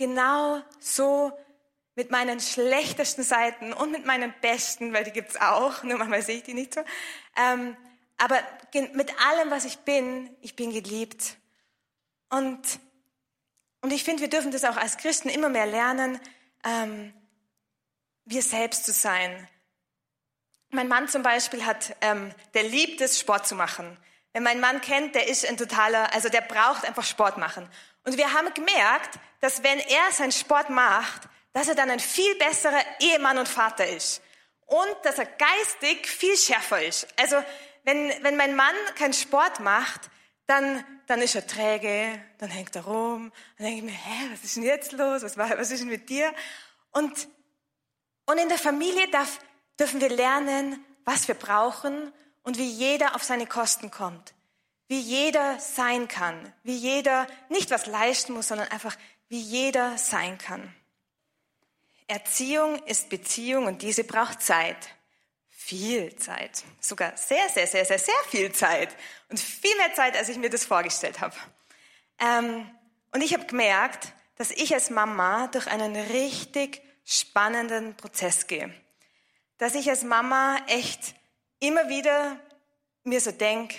Genau 0.00 0.62
so 0.78 1.30
mit 1.94 2.10
meinen 2.10 2.40
schlechtesten 2.40 3.22
Seiten 3.22 3.74
und 3.74 3.92
mit 3.92 4.06
meinen 4.06 4.32
besten, 4.40 4.94
weil 4.94 5.04
die 5.04 5.10
gibt's 5.10 5.36
auch, 5.36 5.82
nur 5.82 5.98
manchmal 5.98 6.22
sehe 6.22 6.38
ich 6.38 6.42
die 6.42 6.54
nicht 6.54 6.72
so. 6.72 6.80
Ähm, 7.36 7.76
aber 8.16 8.38
mit 8.94 9.12
allem, 9.20 9.50
was 9.50 9.66
ich 9.66 9.80
bin, 9.80 10.34
ich 10.40 10.56
bin 10.56 10.72
geliebt. 10.72 11.36
Und, 12.30 12.62
und 13.82 13.92
ich 13.92 14.02
finde, 14.02 14.22
wir 14.22 14.30
dürfen 14.30 14.52
das 14.52 14.64
auch 14.64 14.78
als 14.78 14.96
Christen 14.96 15.28
immer 15.28 15.50
mehr 15.50 15.66
lernen, 15.66 16.18
ähm, 16.64 17.12
wir 18.24 18.40
selbst 18.42 18.86
zu 18.86 18.92
sein. 18.92 19.48
Mein 20.70 20.88
Mann 20.88 21.08
zum 21.08 21.22
Beispiel 21.22 21.66
hat, 21.66 21.94
ähm, 22.00 22.34
der 22.54 22.62
liebt 22.62 23.02
es, 23.02 23.20
Sport 23.20 23.46
zu 23.46 23.54
machen. 23.54 23.98
Wenn 24.32 24.44
mein 24.44 24.60
Mann 24.60 24.80
kennt, 24.80 25.14
der 25.14 25.28
ist 25.28 25.46
ein 25.46 25.58
totaler, 25.58 26.14
also 26.14 26.30
der 26.30 26.40
braucht 26.40 26.86
einfach 26.86 27.04
Sport 27.04 27.36
machen. 27.36 27.68
Und 28.04 28.16
wir 28.16 28.32
haben 28.32 28.52
gemerkt, 28.54 29.18
dass 29.40 29.62
wenn 29.62 29.78
er 29.78 30.12
seinen 30.12 30.32
Sport 30.32 30.70
macht, 30.70 31.22
dass 31.52 31.68
er 31.68 31.74
dann 31.74 31.90
ein 31.90 32.00
viel 32.00 32.34
besserer 32.36 32.80
Ehemann 33.00 33.38
und 33.38 33.48
Vater 33.48 33.86
ist. 33.86 34.22
Und 34.66 34.96
dass 35.02 35.18
er 35.18 35.26
geistig 35.26 36.06
viel 36.06 36.36
schärfer 36.36 36.82
ist. 36.82 37.06
Also 37.18 37.36
wenn, 37.84 38.12
wenn 38.22 38.36
mein 38.36 38.54
Mann 38.54 38.74
keinen 38.96 39.12
Sport 39.12 39.60
macht, 39.60 40.10
dann, 40.46 40.84
dann 41.06 41.20
ist 41.22 41.34
er 41.34 41.46
träge, 41.46 42.22
dann 42.38 42.50
hängt 42.50 42.74
er 42.76 42.84
rum, 42.84 43.32
dann 43.56 43.66
denke 43.66 43.78
ich 43.78 43.84
mir, 43.84 43.98
hä, 43.98 44.28
was 44.32 44.44
ist 44.44 44.56
denn 44.56 44.62
jetzt 44.62 44.92
los? 44.92 45.22
Was, 45.22 45.36
war, 45.36 45.50
was 45.58 45.70
ist 45.70 45.80
denn 45.80 45.88
mit 45.88 46.08
dir? 46.08 46.32
Und, 46.92 47.28
und 48.26 48.38
in 48.38 48.48
der 48.48 48.58
Familie 48.58 49.08
darf, 49.10 49.38
dürfen 49.78 50.00
wir 50.00 50.08
lernen, 50.08 50.84
was 51.04 51.28
wir 51.28 51.34
brauchen 51.34 52.12
und 52.42 52.58
wie 52.58 52.68
jeder 52.68 53.14
auf 53.14 53.22
seine 53.22 53.46
Kosten 53.46 53.90
kommt. 53.90 54.34
Wie 54.90 54.98
jeder 54.98 55.60
sein 55.60 56.08
kann. 56.08 56.52
Wie 56.64 56.74
jeder 56.74 57.28
nicht 57.48 57.70
was 57.70 57.86
leisten 57.86 58.32
muss, 58.32 58.48
sondern 58.48 58.66
einfach 58.72 58.96
wie 59.28 59.38
jeder 59.40 59.96
sein 59.96 60.36
kann. 60.36 60.74
Erziehung 62.08 62.76
ist 62.86 63.08
Beziehung 63.08 63.66
und 63.66 63.82
diese 63.82 64.02
braucht 64.02 64.42
Zeit. 64.42 64.88
Viel 65.48 66.16
Zeit. 66.16 66.64
Sogar 66.80 67.16
sehr, 67.16 67.48
sehr, 67.50 67.68
sehr, 67.68 67.84
sehr, 67.84 68.00
sehr 68.00 68.18
viel 68.30 68.50
Zeit. 68.50 68.88
Und 69.28 69.38
viel 69.38 69.76
mehr 69.76 69.94
Zeit, 69.94 70.16
als 70.16 70.28
ich 70.28 70.38
mir 70.38 70.50
das 70.50 70.64
vorgestellt 70.64 71.20
habe. 71.20 71.36
Ähm, 72.18 72.68
und 73.12 73.22
ich 73.22 73.32
habe 73.32 73.46
gemerkt, 73.46 74.12
dass 74.34 74.50
ich 74.50 74.74
als 74.74 74.90
Mama 74.90 75.46
durch 75.52 75.68
einen 75.68 75.94
richtig 75.94 76.82
spannenden 77.04 77.94
Prozess 77.96 78.48
gehe. 78.48 78.74
Dass 79.56 79.76
ich 79.76 79.88
als 79.88 80.02
Mama 80.02 80.56
echt 80.66 81.14
immer 81.60 81.88
wieder 81.88 82.40
mir 83.04 83.20
so 83.20 83.30
denke, 83.30 83.76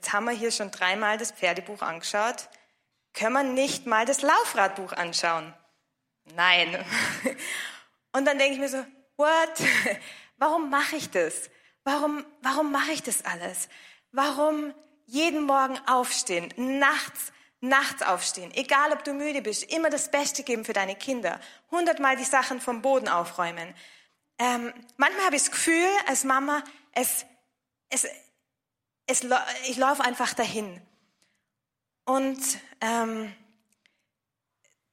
jetzt 0.00 0.14
haben 0.14 0.24
wir 0.24 0.32
hier 0.32 0.50
schon 0.50 0.70
dreimal 0.70 1.18
das 1.18 1.30
Pferdebuch 1.30 1.82
angeschaut, 1.82 2.48
können 3.12 3.34
wir 3.34 3.42
nicht 3.42 3.84
mal 3.84 4.06
das 4.06 4.22
Laufradbuch 4.22 4.94
anschauen? 4.94 5.52
Nein. 6.34 6.82
Und 8.12 8.24
dann 8.24 8.38
denke 8.38 8.54
ich 8.54 8.60
mir 8.60 8.70
so, 8.70 8.82
what? 9.16 9.60
Warum 10.38 10.70
mache 10.70 10.96
ich 10.96 11.10
das? 11.10 11.50
Warum, 11.84 12.24
warum 12.40 12.72
mache 12.72 12.92
ich 12.92 13.02
das 13.02 13.26
alles? 13.26 13.68
Warum 14.10 14.72
jeden 15.04 15.44
Morgen 15.44 15.78
aufstehen, 15.86 16.52
nachts, 16.56 17.32
nachts 17.60 18.00
aufstehen, 18.00 18.52
egal 18.54 18.92
ob 18.92 19.04
du 19.04 19.12
müde 19.12 19.42
bist, 19.42 19.64
immer 19.70 19.90
das 19.90 20.10
Beste 20.10 20.44
geben 20.44 20.64
für 20.64 20.72
deine 20.72 20.96
Kinder, 20.96 21.40
hundertmal 21.70 22.16
die 22.16 22.24
Sachen 22.24 22.60
vom 22.60 22.80
Boden 22.80 23.08
aufräumen. 23.08 23.74
Ähm, 24.38 24.72
manchmal 24.96 25.26
habe 25.26 25.36
ich 25.36 25.42
das 25.42 25.50
Gefühl, 25.50 25.88
als 26.06 26.24
Mama, 26.24 26.62
es, 26.92 27.26
es, 27.90 28.06
es, 29.10 29.26
ich 29.68 29.76
laufe 29.76 30.04
einfach 30.04 30.34
dahin. 30.34 30.80
Und 32.04 32.40
ähm, 32.80 33.32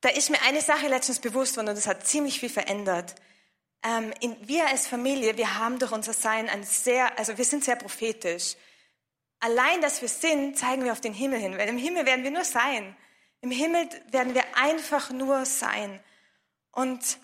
da 0.01 0.09
ist 0.09 0.29
mir 0.29 0.41
eine 0.43 0.61
Sache 0.61 0.87
letztens 0.87 1.19
bewusst 1.19 1.57
worden 1.57 1.69
und 1.69 1.77
das 1.77 1.87
hat 1.87 2.05
ziemlich 2.05 2.39
viel 2.39 2.49
verändert. 2.49 3.15
Ähm, 3.83 4.13
in, 4.19 4.35
wir 4.47 4.67
als 4.67 4.87
Familie, 4.87 5.37
wir 5.37 5.57
haben 5.57 5.79
durch 5.79 5.91
unser 5.91 6.13
Sein 6.13 6.49
ein 6.49 6.63
sehr, 6.63 7.17
also 7.17 7.37
wir 7.37 7.45
sind 7.45 7.63
sehr 7.63 7.75
prophetisch. 7.75 8.55
Allein, 9.39 9.81
dass 9.81 10.01
wir 10.01 10.09
sind, 10.09 10.57
zeigen 10.57 10.83
wir 10.83 10.91
auf 10.91 11.01
den 11.01 11.13
Himmel 11.13 11.39
hin, 11.39 11.57
weil 11.57 11.69
im 11.69 11.77
Himmel 11.77 12.05
werden 12.05 12.23
wir 12.23 12.31
nur 12.31 12.43
sein. 12.43 12.95
Im 13.41 13.51
Himmel 13.51 13.87
werden 14.11 14.33
wir 14.33 14.43
einfach 14.55 15.11
nur 15.11 15.45
sein. 15.45 15.99
Und 16.71 17.19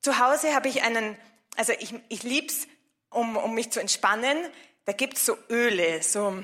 zu 0.00 0.18
Hause 0.18 0.54
habe 0.54 0.68
ich 0.68 0.82
einen, 0.82 1.16
also 1.56 1.72
ich, 1.78 1.92
ich 2.08 2.22
lieb's, 2.22 2.68
um, 3.10 3.36
um 3.36 3.54
mich 3.54 3.70
zu 3.70 3.80
entspannen. 3.80 4.38
Da 4.86 4.92
gibt's 4.92 5.26
so 5.26 5.36
Öle, 5.50 6.02
so 6.02 6.42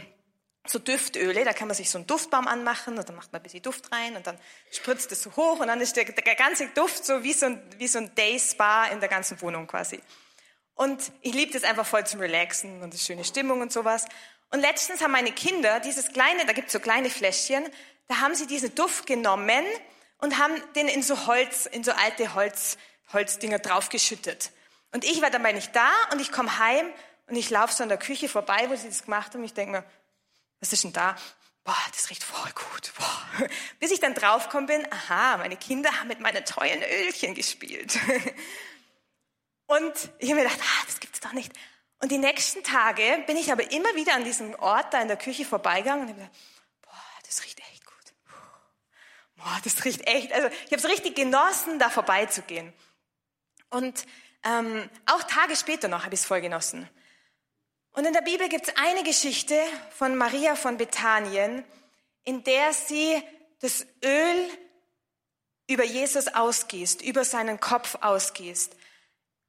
so 0.66 0.78
Düftöle, 0.78 1.44
da 1.44 1.52
kann 1.52 1.66
man 1.66 1.76
sich 1.76 1.90
so 1.90 1.98
einen 1.98 2.06
Duftbaum 2.06 2.46
anmachen 2.46 2.96
und 2.96 3.08
dann 3.08 3.16
macht 3.16 3.32
man 3.32 3.40
ein 3.40 3.42
bisschen 3.42 3.62
Duft 3.62 3.90
rein 3.90 4.14
und 4.16 4.26
dann 4.26 4.38
spritzt 4.70 5.10
es 5.10 5.22
so 5.22 5.34
hoch 5.34 5.58
und 5.58 5.66
dann 5.66 5.80
ist 5.80 5.96
der, 5.96 6.04
der 6.04 6.34
ganze 6.36 6.68
Duft 6.68 7.04
so 7.04 7.24
wie 7.24 7.32
so 7.32 7.46
ein, 7.46 7.62
wie 7.78 7.88
so 7.88 7.98
ein 7.98 8.14
Day-Spa 8.14 8.86
in 8.86 9.00
der 9.00 9.08
ganzen 9.08 9.40
Wohnung 9.40 9.66
quasi. 9.66 10.00
Und 10.74 11.12
ich 11.20 11.34
liebe 11.34 11.52
das 11.52 11.64
einfach 11.64 11.84
voll 11.84 12.06
zum 12.06 12.20
Relaxen 12.20 12.80
und 12.82 12.94
das 12.94 13.04
schöne 13.04 13.24
Stimmung 13.24 13.60
und 13.60 13.72
sowas. 13.72 14.06
Und 14.50 14.60
letztens 14.60 15.02
haben 15.02 15.12
meine 15.12 15.32
Kinder 15.32 15.80
dieses 15.80 16.12
kleine, 16.12 16.46
da 16.46 16.52
gibt 16.52 16.68
es 16.68 16.72
so 16.72 16.80
kleine 16.80 17.10
Fläschchen, 17.10 17.64
da 18.08 18.20
haben 18.20 18.34
sie 18.34 18.46
diesen 18.46 18.74
Duft 18.74 19.06
genommen 19.06 19.64
und 20.18 20.38
haben 20.38 20.54
den 20.76 20.86
in 20.88 21.02
so 21.02 21.26
Holz, 21.26 21.66
in 21.66 21.82
so 21.82 21.92
alte 21.92 22.34
Holz, 22.34 22.78
Holzdinger 23.12 23.58
draufgeschüttet. 23.58 24.52
Und 24.92 25.04
ich 25.04 25.22
war 25.22 25.30
dabei 25.30 25.52
nicht 25.52 25.74
da 25.74 25.90
und 26.12 26.20
ich 26.20 26.30
komme 26.30 26.58
heim 26.58 26.86
und 27.26 27.36
ich 27.36 27.50
laufe 27.50 27.72
so 27.72 27.82
an 27.82 27.88
der 27.88 27.98
Küche 27.98 28.28
vorbei, 28.28 28.68
wo 28.68 28.76
sie 28.76 28.88
das 28.88 29.04
gemacht 29.04 29.34
haben. 29.34 29.44
Ich 29.44 29.54
denke 29.54 29.72
mir, 29.72 29.84
was 30.60 30.72
ist 30.72 30.84
denn 30.84 30.92
da? 30.92 31.16
Boah, 31.64 31.76
das 31.92 32.10
riecht 32.10 32.24
voll 32.24 32.50
gut. 32.52 32.92
Boah. 32.96 33.48
Bis 33.78 33.90
ich 33.90 34.00
dann 34.00 34.14
draufgekommen 34.14 34.66
bin, 34.66 34.92
aha, 34.92 35.36
meine 35.36 35.56
Kinder 35.56 35.90
haben 35.98 36.08
mit 36.08 36.20
meinen 36.20 36.44
teuren 36.44 36.82
Ölchen 36.82 37.34
gespielt. 37.34 37.98
Und 39.66 39.94
ich 40.18 40.30
habe 40.30 40.40
mir 40.40 40.48
gedacht, 40.48 40.60
ah, 40.60 40.84
das 40.86 41.00
gibt's 41.00 41.20
doch 41.20 41.32
nicht. 41.32 41.52
Und 42.00 42.10
die 42.10 42.18
nächsten 42.18 42.64
Tage 42.64 43.22
bin 43.26 43.36
ich 43.36 43.52
aber 43.52 43.70
immer 43.70 43.94
wieder 43.94 44.14
an 44.14 44.24
diesem 44.24 44.54
Ort 44.56 44.92
da 44.92 45.00
in 45.00 45.08
der 45.08 45.16
Küche 45.16 45.44
vorbeigegangen 45.44 46.02
und 46.02 46.08
habe 46.08 46.18
gedacht, 46.18 46.36
boah, 46.82 46.92
das 47.24 47.44
riecht 47.44 47.60
echt 47.60 47.86
gut. 47.86 47.94
Boah, 49.36 49.60
das 49.62 49.84
riecht 49.84 50.06
echt. 50.06 50.32
Also 50.32 50.48
ich 50.48 50.72
habe 50.72 50.76
es 50.76 50.84
richtig 50.84 51.14
genossen, 51.14 51.78
da 51.78 51.90
vorbeizugehen. 51.90 52.72
Und 53.70 54.04
ähm, 54.42 54.90
auch 55.06 55.22
Tage 55.22 55.54
später 55.54 55.86
noch 55.86 56.04
habe 56.04 56.14
ich 56.14 56.20
es 56.20 56.26
voll 56.26 56.40
genossen. 56.40 56.88
Und 57.92 58.06
in 58.06 58.14
der 58.14 58.22
Bibel 58.22 58.48
gibt 58.48 58.68
es 58.68 58.76
eine 58.76 59.02
Geschichte 59.02 59.60
von 59.90 60.16
Maria 60.16 60.56
von 60.56 60.78
Bethanien, 60.78 61.62
in 62.24 62.42
der 62.42 62.72
sie 62.72 63.22
das 63.60 63.86
Öl 64.02 64.48
über 65.68 65.84
Jesus 65.84 66.28
ausgießt, 66.28 67.02
über 67.02 67.24
seinen 67.24 67.60
Kopf 67.60 67.98
ausgießt. 68.00 68.74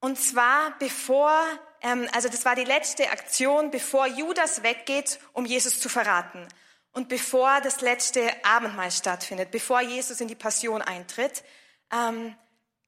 Und 0.01 0.19
zwar 0.19 0.77
bevor, 0.79 1.41
ähm, 1.81 2.09
also 2.11 2.27
das 2.27 2.43
war 2.43 2.55
die 2.55 2.65
letzte 2.65 3.09
Aktion, 3.11 3.71
bevor 3.71 4.07
Judas 4.07 4.61
weggeht, 4.61 5.19
um 5.31 5.45
Jesus 5.45 5.79
zu 5.79 5.87
verraten. 5.87 6.45
Und 6.91 7.07
bevor 7.07 7.61
das 7.61 7.79
letzte 7.79 8.29
Abendmahl 8.43 8.91
stattfindet, 8.91 9.51
bevor 9.51 9.81
Jesus 9.81 10.19
in 10.19 10.27
die 10.27 10.35
Passion 10.35 10.81
eintritt, 10.81 11.43
ähm, 11.91 12.35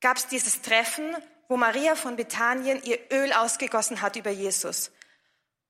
gab 0.01 0.17
es 0.17 0.27
dieses 0.27 0.62
Treffen, 0.62 1.15
wo 1.47 1.55
Maria 1.55 1.95
von 1.95 2.17
Bethanien 2.17 2.83
ihr 2.83 3.00
Öl 3.12 3.31
ausgegossen 3.31 4.01
hat 4.01 4.17
über 4.17 4.31
Jesus. 4.31 4.91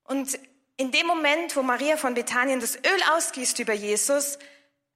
Und 0.06 0.40
in 0.78 0.92
dem 0.92 1.08
Moment, 1.08 1.56
wo 1.56 1.64
Maria 1.64 1.98
von 1.98 2.14
Bethanien 2.14 2.60
das 2.60 2.76
Öl 2.76 3.04
ausgießt 3.12 3.60
über 3.60 3.74
Jesus, 3.74 4.38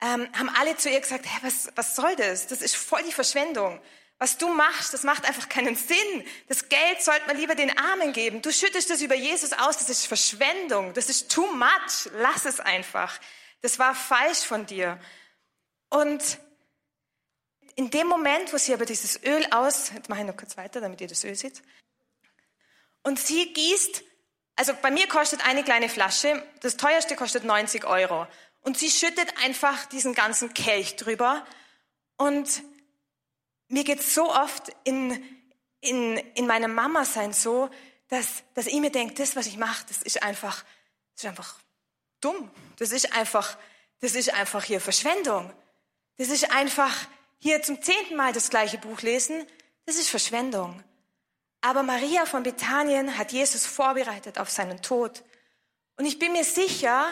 ähm, 0.02 0.28
haben 0.34 0.50
alle 0.50 0.78
zu 0.78 0.90
ihr 0.90 1.00
gesagt, 1.00 1.26
hey, 1.26 1.40
was, 1.42 1.70
was 1.76 1.96
soll 1.96 2.16
das? 2.16 2.48
Das 2.48 2.62
ist 2.62 2.76
voll 2.76 3.04
die 3.04 3.12
Verschwendung. 3.12 3.82
Was 4.18 4.38
du 4.38 4.50
machst, 4.50 4.94
das 4.94 5.04
macht 5.04 5.26
einfach 5.26 5.48
keinen 5.48 5.76
Sinn. 5.76 6.26
Das 6.48 6.68
Geld 6.68 7.02
sollte 7.02 7.26
man 7.28 7.38
lieber 7.38 7.56
den 7.56 7.78
Armen 7.78 8.12
geben. 8.12 8.42
Du 8.42 8.52
schüttest 8.52 8.90
das 8.90 9.02
über 9.02 9.16
Jesus 9.16 9.54
aus, 9.54 9.78
das 9.78 9.90
ist 9.90 10.06
Verschwendung. 10.06 10.94
Das 10.94 11.10
ist 11.10 11.32
too 11.32 11.48
much. 11.54 12.10
Lass 12.16 12.46
es 12.46 12.60
einfach. 12.60 13.18
Das 13.62 13.80
war 13.80 13.96
falsch 13.96 14.40
von 14.40 14.66
dir. 14.66 15.00
Und 15.90 16.40
in 17.76 17.90
dem 17.90 18.08
Moment, 18.08 18.52
wo 18.52 18.58
sie 18.58 18.74
aber 18.74 18.86
dieses 18.86 19.24
Öl 19.24 19.46
aus, 19.52 19.92
jetzt 19.96 20.10
mache 20.10 20.20
ich 20.20 20.28
noch 20.28 20.36
kurz 20.36 20.58
weiter, 20.58 20.82
damit 20.82 21.00
ihr 21.00 21.08
das 21.08 21.24
Öl 21.24 21.36
seht. 21.36 21.62
Und 23.04 23.20
sie 23.20 23.54
gießt 23.54 24.04
also 24.60 24.74
bei 24.82 24.92
mir 24.92 25.08
kostet 25.08 25.46
eine 25.48 25.64
kleine 25.64 25.88
Flasche, 25.88 26.44
das 26.60 26.76
teuerste 26.76 27.16
kostet 27.16 27.46
90 27.46 27.86
Euro. 27.86 28.28
Und 28.60 28.78
sie 28.78 28.90
schüttet 28.90 29.34
einfach 29.42 29.86
diesen 29.86 30.14
ganzen 30.14 30.54
Kelch 30.54 30.98
drüber. 30.98 31.46
Und 32.18 32.62
mir 33.70 33.86
geht 33.86 34.04
so 34.04 34.30
oft 34.30 34.68
in, 34.84 35.24
in, 35.80 36.18
in 36.36 36.46
meinem 36.46 36.76
Mama-Sein 36.76 37.32
so, 37.32 37.70
dass, 38.10 38.44
dass 38.54 38.68
ich 38.68 38.82
mir 38.82 38.92
denke, 38.92 39.14
das, 39.14 39.38
was 39.38 39.46
ich 39.46 39.56
mache, 39.56 39.86
das 39.88 40.02
ist 40.02 40.22
einfach, 40.24 40.66
das 41.14 41.24
ist 41.24 41.30
einfach 41.30 41.56
dumm. 42.20 42.52
Das 42.80 42.92
ist 42.92 43.14
einfach, 43.14 43.58
das 44.02 44.14
ist 44.14 44.34
einfach 44.34 44.66
hier 44.66 44.82
Verschwendung. 44.82 45.54
Das 46.18 46.28
ist 46.28 46.52
einfach 46.52 47.08
hier 47.38 47.62
zum 47.62 47.82
zehnten 47.82 48.18
Mal 48.18 48.34
das 48.34 48.50
gleiche 48.50 48.78
Buch 48.78 49.04
lesen. 49.04 49.48
Das 49.86 49.96
ist 49.96 50.10
Verschwendung. 50.10 50.84
Aber 51.62 51.84
Maria 51.84 52.26
von 52.26 52.44
Bethanien 52.44 53.18
hat 53.18 53.32
Jesus 53.32 53.66
vorbereitet 53.66 54.40
auf 54.40 54.50
seinen 54.50 54.82
Tod. 54.82 55.24
Und 55.98 56.06
ich 56.06 56.20
bin 56.20 56.32
mir 56.32 56.46
sicher, 56.46 57.08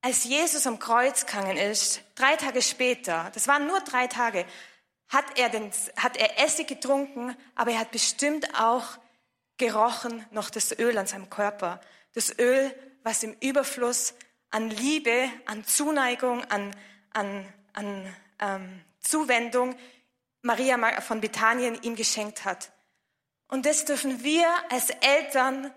als 0.00 0.24
Jesus 0.24 0.66
am 0.66 0.78
Kreuz 0.78 1.26
gegangen 1.26 1.56
ist, 1.56 2.02
drei 2.14 2.36
Tage 2.36 2.62
später, 2.62 3.30
das 3.34 3.48
waren 3.48 3.66
nur 3.66 3.80
drei 3.80 4.06
Tage, 4.06 4.44
hat 5.08 5.38
er, 5.38 5.48
den, 5.48 5.70
hat 5.96 6.16
er 6.16 6.38
Essig 6.44 6.68
getrunken, 6.68 7.36
aber 7.54 7.72
er 7.72 7.80
hat 7.80 7.90
bestimmt 7.90 8.58
auch 8.58 8.98
gerochen 9.56 10.24
noch 10.30 10.50
das 10.50 10.78
Öl 10.78 10.96
an 10.98 11.06
seinem 11.06 11.30
Körper. 11.30 11.80
Das 12.14 12.38
Öl, 12.38 12.74
was 13.02 13.22
im 13.22 13.34
Überfluss 13.40 14.14
an 14.50 14.70
Liebe, 14.70 15.30
an 15.46 15.64
Zuneigung, 15.64 16.44
an, 16.44 16.74
an, 17.12 17.52
an 17.72 18.16
ähm, 18.40 18.84
Zuwendung 19.00 19.74
Maria 20.42 21.00
von 21.00 21.20
Bethanien 21.20 21.80
ihm 21.82 21.96
geschenkt 21.96 22.44
hat. 22.44 22.70
Und 23.48 23.66
das 23.66 23.84
dürfen 23.84 24.24
wir 24.24 24.46
als 24.70 24.90
Eltern 24.90 25.72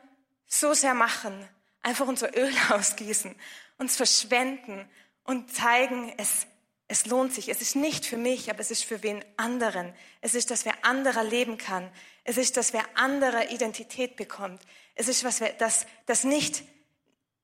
so 0.47 0.73
sehr 0.73 0.93
machen. 0.93 1.47
Einfach 1.81 2.07
unser 2.07 2.35
Öl 2.37 2.53
ausgießen, 2.69 3.35
uns 3.77 3.95
verschwenden 3.95 4.89
und 5.23 5.53
zeigen, 5.53 6.13
es, 6.17 6.47
es 6.87 7.05
lohnt 7.05 7.33
sich. 7.33 7.49
Es 7.49 7.61
ist 7.61 7.75
nicht 7.75 8.05
für 8.05 8.17
mich, 8.17 8.49
aber 8.49 8.59
es 8.59 8.71
ist 8.71 8.83
für 8.83 9.03
wen 9.03 9.23
anderen. 9.35 9.93
Es 10.21 10.33
ist, 10.33 10.51
dass 10.51 10.65
wer 10.65 10.85
anderer 10.85 11.23
leben 11.23 11.57
kann. 11.57 11.89
Es 12.23 12.37
ist, 12.37 12.57
dass 12.57 12.73
wer 12.73 12.85
anderer 12.95 13.51
Identität 13.51 14.15
bekommt. 14.15 14.61
Es 14.95 15.07
ist, 15.07 15.23
was 15.23 15.39
wir, 15.39 15.49
das, 15.49 15.85
das 16.05 16.23
nicht, 16.23 16.63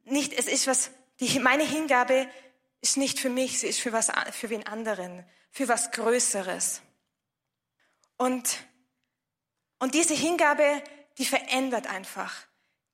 nicht, 0.05 0.33
es 0.33 0.47
ist 0.47 0.67
was, 0.67 0.91
die, 1.19 1.39
meine 1.39 1.63
Hingabe 1.63 2.27
ist 2.81 2.97
nicht 2.97 3.19
für 3.19 3.29
mich, 3.29 3.59
sie 3.59 3.67
ist 3.67 3.79
für 3.79 3.93
was, 3.93 4.11
für 4.31 4.49
wen 4.49 4.67
anderen, 4.67 5.25
für 5.51 5.67
was 5.67 5.91
Größeres. 5.91 6.81
Und, 8.17 8.57
und 9.83 9.95
diese 9.95 10.13
Hingabe, 10.13 10.81
die 11.17 11.25
verändert 11.25 11.87
einfach. 11.87 12.33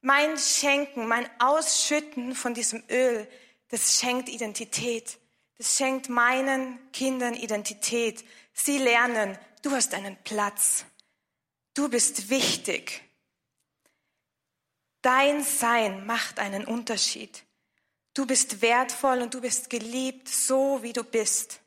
Mein 0.02 0.40
Schenken, 0.40 1.06
mein 1.08 1.30
Ausschütten 1.40 2.34
von 2.34 2.56
diesem 2.56 2.84
Öl, 2.90 3.28
das 3.68 4.00
schenkt 4.00 4.28
Identität. 4.28 5.20
Das 5.60 5.78
schenkt 5.78 6.10
meinen 6.10 6.80
Kindern 6.92 7.36
Identität. 7.36 8.26
Sie 8.54 8.80
lernen, 8.80 9.38
du 9.62 9.70
hast 9.70 9.94
einen 9.94 10.18
Platz. 10.24 10.84
Du 11.76 11.90
bist 11.90 12.32
wichtig. 12.32 13.04
Dein 15.04 15.44
Sein 15.44 16.08
macht 16.08 16.40
einen 16.40 16.66
Unterschied. 16.66 17.44
Du 18.16 18.26
bist 18.26 18.64
wertvoll 18.64 19.22
und 19.22 19.36
du 19.36 19.42
bist 19.42 19.70
geliebt, 19.70 20.28
so 20.28 20.82
wie 20.82 20.94
du 20.94 21.04
bist. 21.04 21.60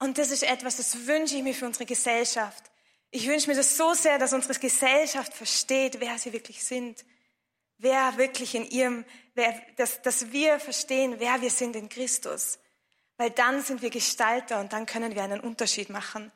Und 0.00 0.18
das 0.18 0.32
ist 0.32 0.42
etwas, 0.42 0.78
das 0.78 1.06
wünsche 1.06 1.36
ich 1.36 1.44
mir 1.44 1.54
für 1.54 1.66
unsere 1.66 1.86
Gesellschaft. 1.86 2.73
Ich 3.16 3.28
wünsche 3.28 3.48
mir 3.48 3.54
das 3.54 3.76
so 3.76 3.94
sehr, 3.94 4.18
dass 4.18 4.32
unsere 4.32 4.58
Gesellschaft 4.58 5.34
versteht, 5.34 6.00
wer 6.00 6.18
sie 6.18 6.32
wirklich 6.32 6.64
sind. 6.64 7.04
Wer 7.78 8.16
wirklich 8.16 8.56
in 8.56 8.68
ihrem, 8.68 9.04
wer, 9.34 9.54
dass, 9.76 10.02
dass 10.02 10.32
wir 10.32 10.58
verstehen, 10.58 11.20
wer 11.20 11.40
wir 11.40 11.50
sind 11.50 11.76
in 11.76 11.88
Christus. 11.88 12.58
Weil 13.16 13.30
dann 13.30 13.62
sind 13.62 13.82
wir 13.82 13.90
Gestalter 13.90 14.58
und 14.58 14.72
dann 14.72 14.84
können 14.84 15.14
wir 15.14 15.22
einen 15.22 15.38
Unterschied 15.38 15.90
machen. 15.90 16.32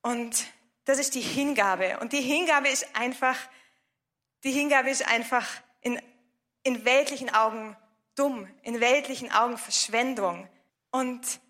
Und 0.00 0.46
das 0.84 1.00
ist 1.00 1.16
die 1.16 1.20
Hingabe. 1.20 1.98
Und 1.98 2.12
die 2.12 2.22
Hingabe 2.22 2.68
ist 2.68 2.86
einfach, 2.94 3.36
die 4.44 4.52
Hingabe 4.52 4.90
ist 4.90 5.08
einfach 5.08 5.44
in, 5.80 6.00
in 6.62 6.84
weltlichen 6.84 7.34
Augen 7.34 7.76
dumm, 8.14 8.48
in 8.62 8.78
weltlichen 8.78 9.32
Augen 9.32 9.58
Verschwendung. 9.58 10.48
Und 10.92 11.40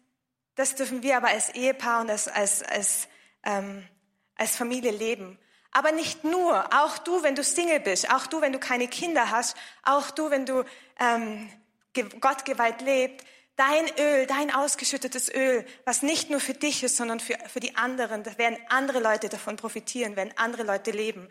das 0.55 0.77
dürfen 0.77 1.03
wir 1.03 1.19
aber 1.19 1.29
als 1.29 1.51
Ehepaar 1.51 2.01
und 2.01 2.09
als, 2.09 2.27
als, 2.27 2.63
als, 2.63 3.09
ähm, 3.43 3.87
als 4.39 4.57
Familie 4.57 4.93
leben. 4.93 5.39
Aber 5.71 5.93
nicht 5.93 6.25
nur, 6.25 6.65
auch 6.75 6.97
du, 6.99 7.23
wenn 7.23 7.35
du 7.35 7.45
Single 7.45 7.81
bist, 7.81 8.11
auch 8.11 8.27
du, 8.27 8.41
wenn 8.41 8.53
du 8.53 8.59
keine 8.59 8.89
Kinder 8.89 9.31
hast, 9.31 9.57
auch 9.83 10.11
du, 10.11 10.31
wenn 10.31 10.47
du 10.47 10.65
ähm, 10.99 11.51
Gott 12.21 12.45
lebst, 12.81 13.27
dein 13.57 13.87
Öl, 13.99 14.27
dein 14.27 14.55
ausgeschüttetes 14.55 15.35
Öl, 15.35 15.67
was 15.85 16.03
nicht 16.03 16.31
nur 16.31 16.41
für 16.41 16.55
dich 16.55 16.83
ist, 16.85 16.97
sondern 16.97 17.21
für, 17.21 17.37
für 17.53 17.61
die 17.61 17.77
anderen, 17.77 18.23
da 18.23 18.39
werden 18.39 18.57
andere 18.69 19.01
Leute 19.01 19.29
davon 19.29 19.57
profitieren, 19.57 20.17
werden 20.17 20.33
andere 20.37 20.63
Leute 20.63 20.93
leben. 20.93 21.29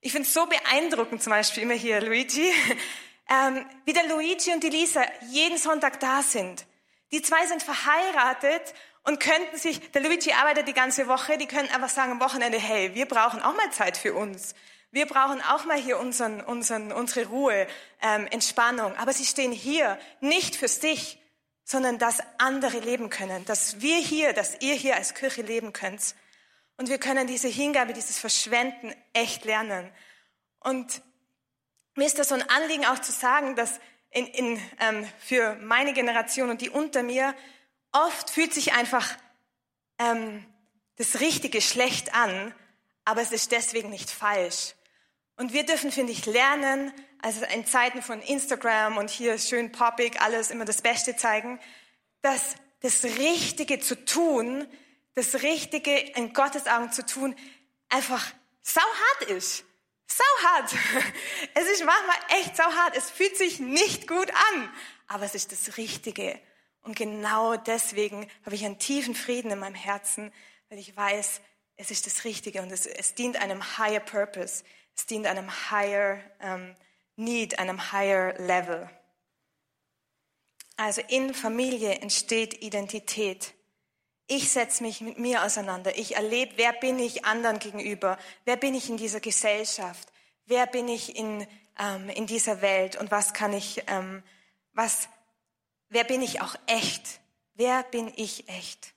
Ich 0.00 0.12
finde 0.12 0.28
es 0.28 0.34
so 0.34 0.46
beeindruckend, 0.46 1.22
zum 1.22 1.32
Beispiel 1.32 1.64
immer 1.64 1.74
hier 1.74 2.00
Luigi, 2.00 2.52
ähm, 3.28 3.66
wie 3.84 3.92
der 3.92 4.06
Luigi 4.06 4.52
und 4.52 4.62
die 4.62 4.68
Lisa 4.68 5.02
jeden 5.30 5.58
Sonntag 5.58 5.98
da 5.98 6.22
sind. 6.22 6.64
Die 7.10 7.22
zwei 7.22 7.46
sind 7.46 7.62
verheiratet 7.62 8.74
und 9.04 9.20
könnten 9.20 9.56
sich, 9.56 9.92
der 9.92 10.02
Luigi 10.02 10.32
arbeitet 10.32 10.66
die 10.66 10.72
ganze 10.72 11.06
Woche, 11.08 11.36
die 11.36 11.46
könnten 11.46 11.72
einfach 11.74 11.90
sagen 11.90 12.12
am 12.12 12.20
Wochenende, 12.20 12.58
hey, 12.58 12.94
wir 12.94 13.06
brauchen 13.06 13.42
auch 13.42 13.54
mal 13.54 13.70
Zeit 13.70 13.96
für 13.96 14.14
uns. 14.14 14.54
Wir 14.90 15.06
brauchen 15.06 15.42
auch 15.42 15.64
mal 15.66 15.76
hier 15.76 15.98
unseren, 15.98 16.40
unseren, 16.40 16.90
unsere 16.92 17.26
Ruhe, 17.26 17.66
ähm, 18.00 18.26
Entspannung. 18.28 18.96
Aber 18.96 19.12
sie 19.12 19.26
stehen 19.26 19.52
hier 19.52 19.98
nicht 20.20 20.56
für 20.56 20.68
sich, 20.68 21.18
sondern 21.64 21.98
dass 21.98 22.20
andere 22.38 22.78
leben 22.78 23.10
können, 23.10 23.44
dass 23.44 23.80
wir 23.80 23.96
hier, 23.96 24.32
dass 24.32 24.60
ihr 24.60 24.74
hier 24.74 24.96
als 24.96 25.14
Kirche 25.14 25.42
leben 25.42 25.72
könnt. 25.72 26.14
Und 26.76 26.88
wir 26.88 26.98
können 26.98 27.26
diese 27.26 27.48
Hingabe, 27.48 27.92
dieses 27.92 28.18
Verschwenden 28.18 28.94
echt 29.12 29.44
lernen. 29.44 29.90
Und 30.60 31.02
mir 31.94 32.06
ist 32.06 32.18
das 32.18 32.28
so 32.28 32.34
ein 32.34 32.48
Anliegen 32.48 32.86
auch 32.86 32.98
zu 32.98 33.12
sagen, 33.12 33.54
dass 33.54 33.80
in, 34.10 34.26
in, 34.28 34.62
ähm, 34.80 35.06
für 35.18 35.56
meine 35.56 35.92
Generation 35.92 36.50
und 36.50 36.60
die 36.60 36.70
unter 36.70 37.02
mir 37.02 37.34
oft 37.94 38.28
fühlt 38.28 38.52
sich 38.52 38.74
einfach 38.74 39.16
ähm, 39.98 40.44
das 40.96 41.20
Richtige 41.20 41.62
schlecht 41.62 42.14
an, 42.14 42.54
aber 43.06 43.22
es 43.22 43.32
ist 43.32 43.52
deswegen 43.52 43.88
nicht 43.88 44.10
falsch. 44.10 44.74
Und 45.36 45.52
wir 45.52 45.64
dürfen, 45.64 45.90
finde 45.90 46.12
ich, 46.12 46.26
lernen, 46.26 46.92
also 47.22 47.44
in 47.46 47.66
Zeiten 47.66 48.02
von 48.02 48.20
Instagram 48.20 48.98
und 48.98 49.10
hier 49.10 49.38
schön 49.38 49.72
poppig, 49.72 50.20
alles 50.20 50.50
immer 50.50 50.66
das 50.66 50.82
Beste 50.82 51.16
zeigen, 51.16 51.58
dass 52.20 52.54
das 52.80 53.02
Richtige 53.04 53.80
zu 53.80 54.04
tun 54.04 54.68
das 55.14 55.42
Richtige 55.42 55.96
in 55.96 56.32
Gottes 56.32 56.66
Augen 56.66 56.92
zu 56.92 57.06
tun, 57.06 57.34
einfach 57.88 58.24
sau 58.62 58.82
hart 58.82 59.30
ist. 59.30 59.64
Sau 60.06 60.48
hart. 60.48 60.74
Es 61.54 61.68
ist 61.68 61.84
manchmal 61.84 62.16
echt 62.40 62.56
sau 62.56 62.64
hart. 62.64 62.96
Es 62.96 63.10
fühlt 63.10 63.36
sich 63.36 63.60
nicht 63.60 64.06
gut 64.06 64.30
an, 64.52 64.72
aber 65.06 65.24
es 65.24 65.34
ist 65.34 65.52
das 65.52 65.76
Richtige. 65.76 66.38
Und 66.84 66.96
genau 66.96 67.56
deswegen 67.56 68.28
habe 68.44 68.54
ich 68.54 68.64
einen 68.64 68.78
tiefen 68.78 69.14
Frieden 69.14 69.50
in 69.50 69.58
meinem 69.58 69.74
Herzen, 69.74 70.32
weil 70.68 70.78
ich 70.78 70.96
weiß, 70.96 71.40
es 71.76 71.90
ist 71.90 72.06
das 72.06 72.24
Richtige 72.24 72.62
und 72.62 72.70
es, 72.70 72.86
es 72.86 73.14
dient 73.14 73.36
einem 73.40 73.78
higher 73.78 74.00
purpose. 74.00 74.64
Es 74.96 75.06
dient 75.06 75.26
einem 75.26 75.50
higher 75.70 76.20
um, 76.40 76.76
need, 77.16 77.58
einem 77.58 77.92
higher 77.92 78.34
level. 78.38 78.88
Also 80.76 81.00
in 81.08 81.34
Familie 81.34 81.96
entsteht 81.96 82.62
Identität. 82.62 83.54
Ich 84.26 84.50
setze 84.50 84.82
mich 84.82 85.00
mit 85.00 85.18
mir 85.18 85.44
auseinander. 85.44 85.96
Ich 85.98 86.16
erlebe, 86.16 86.54
wer 86.56 86.72
bin 86.72 86.98
ich 86.98 87.24
anderen 87.24 87.58
gegenüber? 87.58 88.18
Wer 88.44 88.56
bin 88.56 88.74
ich 88.74 88.88
in 88.88 88.96
dieser 88.96 89.20
Gesellschaft? 89.20 90.08
Wer 90.46 90.66
bin 90.66 90.88
ich 90.88 91.16
in, 91.16 91.46
ähm, 91.78 92.08
in 92.08 92.26
dieser 92.26 92.60
Welt? 92.62 92.96
Und 92.96 93.10
was 93.10 93.34
kann 93.34 93.52
ich, 93.52 93.82
ähm, 93.86 94.22
was, 94.72 95.08
wer 95.88 96.04
bin 96.04 96.22
ich 96.22 96.40
auch 96.40 96.54
echt? 96.66 97.20
Wer 97.54 97.82
bin 97.84 98.12
ich 98.16 98.48
echt? 98.48 98.94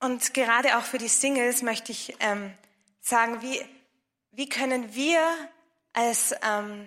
Und 0.00 0.34
gerade 0.34 0.78
auch 0.78 0.84
für 0.84 0.98
die 0.98 1.08
Singles 1.08 1.62
möchte 1.62 1.92
ich 1.92 2.16
ähm, 2.20 2.52
sagen, 3.00 3.40
wie, 3.42 3.64
wie 4.32 4.48
können 4.48 4.94
wir 4.94 5.20
als, 5.92 6.34
ähm, 6.42 6.86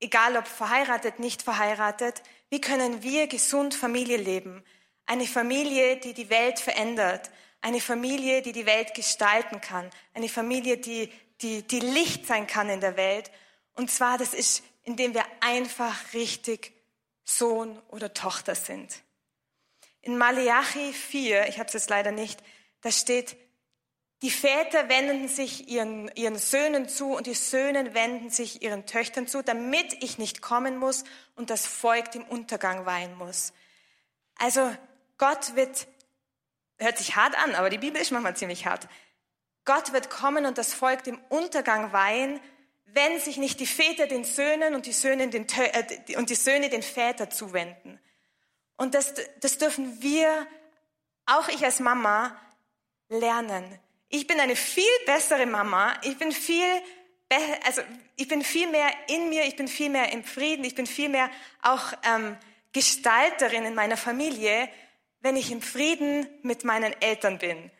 egal 0.00 0.36
ob 0.36 0.46
verheiratet, 0.46 1.18
nicht 1.18 1.42
verheiratet, 1.42 2.22
wie 2.50 2.60
können 2.60 3.02
wir 3.02 3.26
gesund 3.26 3.74
Familie 3.74 4.16
leben? 4.16 4.62
Eine 5.06 5.26
Familie, 5.26 5.96
die 5.96 6.14
die 6.14 6.30
Welt 6.30 6.60
verändert. 6.60 7.30
Eine 7.60 7.80
Familie, 7.80 8.42
die 8.42 8.52
die 8.52 8.66
Welt 8.66 8.94
gestalten 8.94 9.60
kann. 9.60 9.90
Eine 10.14 10.28
Familie, 10.28 10.78
die, 10.78 11.10
die, 11.40 11.62
die 11.62 11.80
Licht 11.80 12.26
sein 12.26 12.46
kann 12.46 12.68
in 12.68 12.80
der 12.80 12.96
Welt. 12.96 13.30
Und 13.74 13.90
zwar, 13.90 14.18
das 14.18 14.32
ist, 14.32 14.62
indem 14.84 15.14
wir 15.14 15.24
einfach 15.40 16.12
richtig 16.12 16.72
Sohn 17.28 17.78
oder 17.88 18.14
Tochter 18.14 18.54
sind. 18.54 19.02
In 20.00 20.16
Malachi 20.16 20.94
4, 20.94 21.48
ich 21.48 21.58
habe 21.58 21.66
es 21.66 21.74
jetzt 21.74 21.90
leider 21.90 22.10
nicht, 22.10 22.42
da 22.80 22.90
steht, 22.90 23.36
die 24.22 24.30
Väter 24.30 24.88
wenden 24.88 25.28
sich 25.28 25.68
ihren, 25.68 26.08
ihren 26.14 26.38
Söhnen 26.38 26.88
zu 26.88 27.12
und 27.14 27.26
die 27.26 27.34
Söhne 27.34 27.92
wenden 27.92 28.30
sich 28.30 28.62
ihren 28.62 28.86
Töchtern 28.86 29.28
zu, 29.28 29.42
damit 29.42 30.02
ich 30.02 30.16
nicht 30.16 30.40
kommen 30.40 30.78
muss 30.78 31.04
und 31.36 31.50
das 31.50 31.66
Volk 31.66 32.10
dem 32.12 32.24
Untergang 32.24 32.86
weihen 32.86 33.14
muss. 33.16 33.52
Also 34.36 34.74
Gott 35.18 35.54
wird, 35.54 35.86
hört 36.78 36.96
sich 36.96 37.14
hart 37.14 37.36
an, 37.38 37.54
aber 37.54 37.68
die 37.68 37.78
Bibel 37.78 38.00
ist 38.00 38.10
manchmal 38.10 38.36
ziemlich 38.36 38.66
hart. 38.66 38.88
Gott 39.66 39.92
wird 39.92 40.08
kommen 40.08 40.46
und 40.46 40.56
das 40.56 40.72
Volk 40.72 41.04
dem 41.04 41.20
Untergang 41.28 41.92
weihen, 41.92 42.40
wenn 42.92 43.20
sich 43.20 43.36
nicht 43.36 43.60
die 43.60 43.66
Väter 43.66 44.06
den 44.06 44.24
Söhnen 44.24 44.74
und 44.74 44.86
die 44.86 44.92
Söhne 44.92 45.28
den, 45.28 45.46
äh, 45.48 46.16
und 46.16 46.30
die 46.30 46.34
Söhne 46.34 46.68
den 46.68 46.82
Vätern 46.82 47.30
zuwenden. 47.30 48.00
Und 48.76 48.94
das, 48.94 49.14
das 49.40 49.58
dürfen 49.58 50.00
wir, 50.00 50.46
auch 51.26 51.48
ich 51.48 51.64
als 51.64 51.80
Mama, 51.80 52.40
lernen. 53.08 53.78
Ich 54.08 54.26
bin 54.26 54.40
eine 54.40 54.56
viel 54.56 54.84
bessere 55.06 55.46
Mama. 55.46 55.94
Ich 56.02 56.16
bin 56.16 56.32
viel, 56.32 56.64
also 57.64 57.82
ich 58.16 58.28
bin 58.28 58.42
viel 58.42 58.68
mehr 58.68 58.90
in 59.08 59.28
mir. 59.28 59.44
Ich 59.44 59.56
bin 59.56 59.68
viel 59.68 59.90
mehr 59.90 60.12
im 60.12 60.24
Frieden. 60.24 60.64
Ich 60.64 60.74
bin 60.74 60.86
viel 60.86 61.08
mehr 61.08 61.30
auch 61.62 61.92
ähm, 62.04 62.36
Gestalterin 62.72 63.64
in 63.64 63.74
meiner 63.74 63.96
Familie, 63.96 64.68
wenn 65.20 65.36
ich 65.36 65.50
im 65.50 65.60
Frieden 65.60 66.26
mit 66.42 66.64
meinen 66.64 66.94
Eltern 67.02 67.38
bin. 67.38 67.70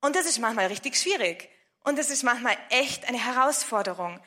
Und 0.00 0.16
das 0.16 0.26
ist 0.26 0.38
manchmal 0.38 0.66
richtig 0.66 0.96
schwierig. 0.96 1.48
Und 1.84 1.98
das 1.98 2.10
ist 2.10 2.22
manchmal 2.22 2.56
echt 2.70 3.06
eine 3.08 3.18
Herausforderung. 3.18 4.20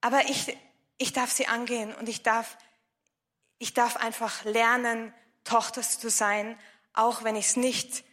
Aber 0.00 0.28
ich, 0.28 0.56
ich 0.98 1.12
darf 1.12 1.30
sie 1.30 1.46
angehen 1.46 1.94
und 1.94 2.08
ich 2.08 2.22
darf, 2.22 2.56
ich 3.58 3.74
darf 3.74 3.96
einfach 3.96 4.44
lernen, 4.44 5.14
Tochter 5.44 5.82
zu 5.82 6.10
sein, 6.10 6.58
auch 6.92 7.24
wenn 7.24 7.36
es 7.36 7.56
nicht, 7.56 8.04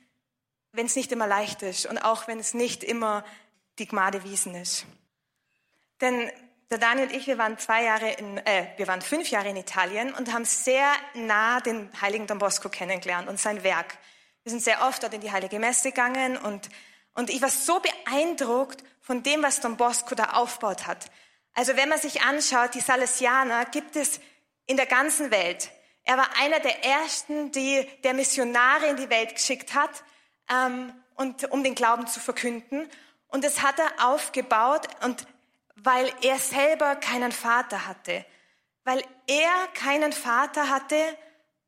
wenn 0.72 0.86
es 0.86 0.96
nicht 0.96 1.12
immer 1.12 1.28
leicht 1.28 1.62
ist 1.62 1.86
und 1.86 1.98
auch 1.98 2.28
wenn 2.28 2.40
es 2.40 2.54
nicht 2.54 2.84
immer 2.84 3.24
die 3.80 3.88
Gnade 3.88 4.24
wiesen 4.24 4.56
ist. 4.56 4.86
Denn 6.02 6.32
der 6.70 6.78
Daniel 6.78 7.08
und 7.08 7.14
ich, 7.14 7.28
wir 7.28 7.38
waren 7.38 7.58
zwei 7.58 7.84
Jahre 7.84 8.12
in, 8.12 8.38
äh, 8.40 8.68
wir 8.78 8.88
waren 8.88 9.02
fünf 9.02 9.30
Jahre 9.30 9.50
in 9.50 9.56
Italien 9.56 10.14
und 10.14 10.34
haben 10.34 10.46
sehr 10.46 10.92
nah 11.14 11.62
den 11.62 11.90
heiligen 12.02 12.28
Don 12.28 12.40
Bosco 12.40 12.70
kennengelernt 12.70 13.28
und 13.28 13.40
sein 13.40 13.64
Werk. 13.64 13.98
Wir 14.44 14.52
sind 14.52 14.62
sehr 14.62 14.82
oft 14.86 15.02
dort 15.02 15.14
in 15.14 15.22
die 15.22 15.32
Heilige 15.32 15.60
Messe 15.60 15.90
gegangen 15.90 16.38
und, 16.38 16.70
und 17.18 17.32
ich 17.32 17.42
war 17.42 17.50
so 17.50 17.80
beeindruckt 17.80 18.84
von 19.02 19.24
dem, 19.24 19.42
was 19.42 19.60
Don 19.60 19.76
Bosco 19.76 20.14
da 20.14 20.34
aufgebaut 20.34 20.86
hat. 20.86 21.10
Also 21.56 21.76
wenn 21.76 21.90
man 21.90 22.00
sich 22.00 22.22
anschaut, 22.22 22.76
die 22.76 22.80
Salesianer, 22.80 23.66
gibt 23.66 23.96
es 23.96 24.20
in 24.68 24.78
der 24.78 24.86
ganzen 24.86 25.32
Welt. 25.32 25.72
Er 26.04 26.18
war 26.18 26.30
einer 26.40 26.60
der 26.60 26.86
ersten, 26.86 27.52
die 27.52 27.88
der 28.04 28.14
Missionare 28.14 28.86
in 28.86 28.98
die 28.98 29.10
Welt 29.10 29.34
geschickt 29.34 29.74
hat, 29.74 29.90
ähm, 30.48 30.94
und, 31.16 31.52
um 31.52 31.64
den 31.64 31.74
Glauben 31.74 32.06
zu 32.06 32.20
verkünden. 32.20 32.88
Und 33.30 33.44
das 33.44 33.64
hat 33.64 33.80
er 33.80 34.08
aufgebaut 34.08 34.88
und 35.04 35.26
weil 35.76 36.12
er 36.22 36.38
selber 36.38 36.96
keinen 36.98 37.32
Vater 37.32 37.88
hatte. 37.88 38.24
Weil 38.84 39.04
er 39.26 39.68
keinen 39.74 40.14
Vater 40.14 40.70
hatte, 40.70 40.96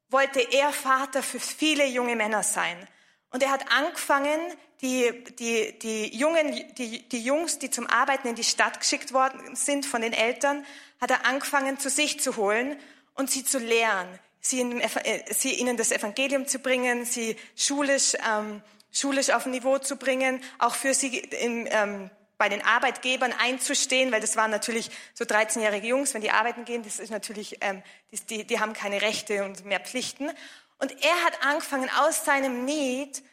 wollte 0.10 0.42
er 0.42 0.72
Vater 0.72 1.24
für 1.24 1.40
viele 1.40 1.88
junge 1.88 2.16
Männer 2.16 2.44
sein. 2.44 2.88
Und 3.32 3.44
er 3.44 3.52
hat 3.52 3.72
angefangen, 3.72 4.40
die, 4.82 5.24
die, 5.38 5.78
die, 5.78 6.18
Jungen, 6.18 6.52
die, 6.78 7.08
die 7.08 7.24
Jungs, 7.24 7.60
die 7.60 7.70
zum 7.70 7.86
Arbeiten 7.88 8.28
in 8.28 8.36
die 8.36 8.44
Stadt 8.44 8.80
geschickt 8.80 9.14
worden 9.14 9.56
sind 9.56 9.86
von 9.86 10.02
den 10.02 10.14
Eltern, 10.14 10.66
hat 11.02 11.12
er 11.12 11.26
angefangen, 11.26 11.80
zu 11.80 11.90
sich 11.90 12.20
zu 12.20 12.38
holen 12.38 12.78
und 13.16 13.30
sie 13.30 13.44
zu 13.44 13.60
lehren, 13.60 14.08
sie, 14.40 14.62
in, 14.62 14.80
äh, 14.80 14.88
sie 15.34 15.54
ihnen 15.54 15.78
das 15.78 15.92
Evangelium 15.92 16.48
zu 16.48 16.60
bringen, 16.60 17.06
sie 17.06 17.36
schulisch, 17.56 18.14
ähm, 18.30 18.62
schulisch 18.92 19.30
auf 19.30 19.46
ein 19.46 19.52
Niveau 19.52 19.78
zu 19.78 19.98
bringen, 19.98 20.42
auch 20.58 20.76
für 20.76 20.94
sie 20.94 21.18
im, 21.18 21.68
ähm, 21.70 22.10
bei 22.38 22.48
den 22.48 22.64
Arbeitgebern 22.64 23.34
einzustehen, 23.38 24.14
weil 24.14 24.22
das 24.22 24.38
waren 24.38 24.50
natürlich 24.50 24.90
so 25.14 25.26
13-jährige 25.26 25.88
Jungs, 25.88 26.14
wenn 26.14 26.22
die 26.22 26.32
arbeiten 26.32 26.64
gehen, 26.64 26.84
das 26.84 27.00
ist 27.00 27.10
natürlich, 27.10 27.58
ähm, 27.60 27.84
die, 28.30 28.46
die 28.46 28.60
haben 28.62 28.72
keine 28.72 29.02
Rechte 29.02 29.44
und 29.44 29.66
mehr 29.66 29.82
Pflichten. 29.82 30.32
Und 30.80 31.04
er 31.04 31.24
hat 31.24 31.44
angefangen, 31.44 31.90
aus 32.00 32.26
seinem 32.26 32.66
Need 32.66 33.24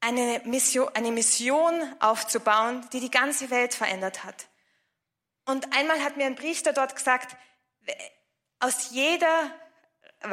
eine 0.00 0.40
Mission, 0.44 0.88
eine 0.94 1.10
Mission 1.10 1.74
aufzubauen, 2.00 2.86
die 2.92 3.00
die 3.00 3.10
ganze 3.10 3.50
Welt 3.50 3.74
verändert 3.74 4.24
hat. 4.24 4.46
Und 5.46 5.74
einmal 5.74 6.02
hat 6.02 6.16
mir 6.16 6.26
ein 6.26 6.36
Priester 6.36 6.72
dort 6.72 6.94
gesagt, 6.94 7.36
aus 8.60 8.90
jeder, 8.90 9.50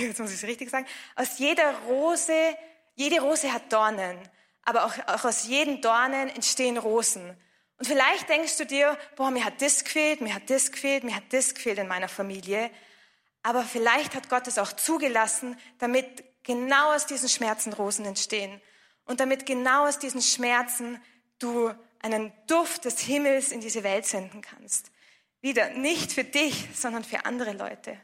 jetzt 0.00 0.20
muss 0.20 0.30
ich 0.30 0.36
es 0.36 0.44
richtig 0.44 0.70
sagen, 0.70 0.86
aus 1.14 1.38
jeder 1.38 1.72
Rose, 1.86 2.56
jede 2.94 3.20
Rose 3.20 3.52
hat 3.52 3.72
Dornen 3.72 4.18
aber 4.66 4.84
auch, 4.84 4.94
auch 5.06 5.24
aus 5.24 5.46
jeden 5.46 5.80
Dornen 5.80 6.28
entstehen 6.28 6.76
Rosen. 6.76 7.34
Und 7.78 7.86
vielleicht 7.86 8.28
denkst 8.28 8.58
du 8.58 8.66
dir, 8.66 8.98
boah, 9.14 9.30
mir 9.30 9.44
hat 9.44 9.62
das 9.62 9.84
gefehlt, 9.84 10.20
mir 10.20 10.34
hat 10.34 10.50
das 10.50 10.72
gefehlt, 10.72 11.04
mir 11.04 11.14
hat 11.14 11.32
das 11.32 11.54
gefehlt 11.54 11.78
in 11.78 11.88
meiner 11.88 12.08
Familie. 12.08 12.70
Aber 13.46 13.62
vielleicht 13.62 14.16
hat 14.16 14.28
Gott 14.28 14.48
es 14.48 14.58
auch 14.58 14.72
zugelassen, 14.72 15.56
damit 15.78 16.24
genau 16.42 16.92
aus 16.92 17.06
diesen 17.06 17.28
Schmerzen 17.28 17.72
Rosen 17.72 18.04
entstehen. 18.04 18.60
Und 19.04 19.20
damit 19.20 19.46
genau 19.46 19.86
aus 19.86 20.00
diesen 20.00 20.20
Schmerzen 20.20 21.00
du 21.38 21.72
einen 22.00 22.32
Duft 22.48 22.84
des 22.86 22.98
Himmels 22.98 23.52
in 23.52 23.60
diese 23.60 23.84
Welt 23.84 24.04
senden 24.04 24.42
kannst. 24.42 24.90
Wieder 25.42 25.70
nicht 25.70 26.10
für 26.10 26.24
dich, 26.24 26.70
sondern 26.74 27.04
für 27.04 27.24
andere 27.24 27.52
Leute. 27.52 27.96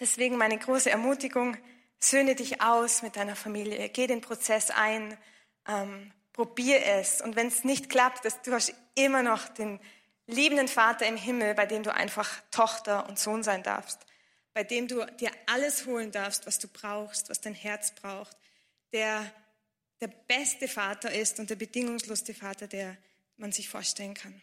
Deswegen 0.00 0.38
meine 0.38 0.56
große 0.56 0.88
Ermutigung, 0.88 1.58
Söhne 2.00 2.34
dich 2.34 2.62
aus 2.62 3.02
mit 3.02 3.16
deiner 3.16 3.36
Familie, 3.36 3.90
geh 3.90 4.06
den 4.06 4.22
Prozess 4.22 4.70
ein, 4.70 5.18
ähm, 5.66 6.12
probier 6.32 6.86
es. 6.86 7.20
Und 7.20 7.36
wenn 7.36 7.48
es 7.48 7.62
nicht 7.62 7.90
klappt, 7.90 8.24
dass 8.24 8.40
du 8.40 8.54
hast 8.54 8.72
immer 8.94 9.22
noch 9.22 9.48
den 9.48 9.78
liebenden 10.28 10.68
Vater 10.68 11.06
im 11.06 11.16
Himmel, 11.16 11.54
bei 11.54 11.66
dem 11.66 11.82
du 11.82 11.92
einfach 11.92 12.40
Tochter 12.50 13.08
und 13.08 13.18
Sohn 13.18 13.42
sein 13.42 13.64
darfst, 13.64 13.98
bei 14.54 14.62
dem 14.62 14.86
du 14.86 15.04
dir 15.16 15.30
alles 15.46 15.86
holen 15.86 16.12
darfst, 16.12 16.46
was 16.46 16.58
du 16.58 16.68
brauchst, 16.68 17.28
was 17.28 17.40
dein 17.40 17.54
Herz 17.54 17.92
braucht, 17.92 18.36
der 18.92 19.28
der 20.00 20.08
beste 20.08 20.68
Vater 20.68 21.12
ist 21.12 21.40
und 21.40 21.50
der 21.50 21.56
bedingungslosste 21.56 22.34
Vater, 22.34 22.66
der 22.66 22.96
man 23.36 23.52
sich 23.52 23.68
vorstellen 23.68 24.14
kann. 24.14 24.40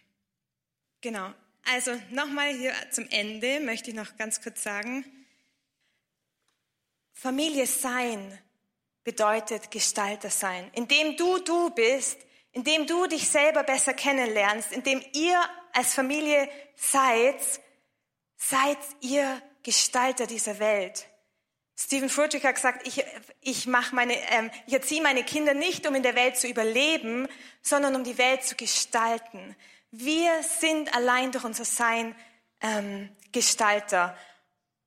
Genau. 1.01 1.33
Also 1.63 1.91
nochmal 2.11 2.53
hier 2.53 2.73
zum 2.91 3.07
Ende 3.09 3.59
möchte 3.59 3.89
ich 3.89 3.95
noch 3.95 4.17
ganz 4.17 4.41
kurz 4.41 4.61
sagen, 4.63 5.05
Familie 7.13 7.65
sein 7.65 8.37
bedeutet 9.03 9.71
Gestalter 9.71 10.29
sein. 10.29 10.69
Indem 10.73 11.15
du 11.15 11.39
du 11.39 11.69
bist, 11.69 12.17
indem 12.51 12.85
du 12.85 13.07
dich 13.07 13.27
selber 13.29 13.63
besser 13.63 13.93
kennenlernst, 13.93 14.71
indem 14.71 15.01
ihr 15.13 15.41
als 15.75 15.93
Familie 15.93 16.49
seid, 16.75 17.39
seid 18.37 18.77
ihr 19.01 19.41
Gestalter 19.63 20.25
dieser 20.25 20.59
Welt. 20.59 21.07
Stephen 21.77 22.09
Furtick 22.09 22.45
hat 22.45 22.55
gesagt, 22.55 22.87
ich, 22.87 23.03
ich, 23.41 23.67
mach 23.67 23.91
meine, 23.91 24.13
ähm, 24.31 24.49
ich 24.65 24.73
erziehe 24.73 25.01
meine 25.01 25.23
Kinder 25.23 25.53
nicht, 25.53 25.85
um 25.85 25.93
in 25.93 26.03
der 26.03 26.15
Welt 26.15 26.37
zu 26.37 26.47
überleben, 26.47 27.27
sondern 27.61 27.95
um 27.95 28.03
die 28.05 28.17
Welt 28.17 28.43
zu 28.43 28.55
gestalten. 28.55 29.55
Wir 29.91 30.31
sind 30.43 30.95
allein 30.95 31.31
durch 31.31 31.43
unser 31.43 31.65
Sein 31.65 32.15
ähm, 32.61 33.09
Gestalter. 33.33 34.17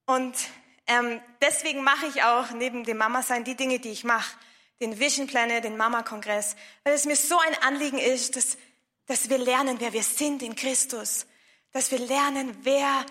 Und 0.06 0.34
ähm, 0.86 1.20
deswegen 1.42 1.84
mache 1.84 2.06
ich 2.06 2.22
auch 2.22 2.50
neben 2.52 2.84
dem 2.84 2.96
Mama-Sein 2.96 3.44
die 3.44 3.56
Dinge, 3.56 3.78
die 3.78 3.90
ich 3.90 4.04
mache. 4.04 4.36
Den 4.80 4.98
Vision 4.98 5.26
Planner, 5.26 5.60
den 5.60 5.76
Mama-Kongress. 5.76 6.56
Weil 6.84 6.94
es 6.94 7.04
mir 7.04 7.16
so 7.16 7.38
ein 7.38 7.54
Anliegen 7.62 7.98
ist, 7.98 8.36
dass, 8.36 8.56
dass 9.08 9.28
wir 9.28 9.38
lernen, 9.38 9.80
wer 9.80 9.92
wir 9.92 10.02
sind 10.02 10.42
in 10.42 10.54
Christus. 10.54 11.26
Dass 11.72 11.90
wir 11.90 11.98
lernen, 11.98 12.56
wer, 12.62 13.04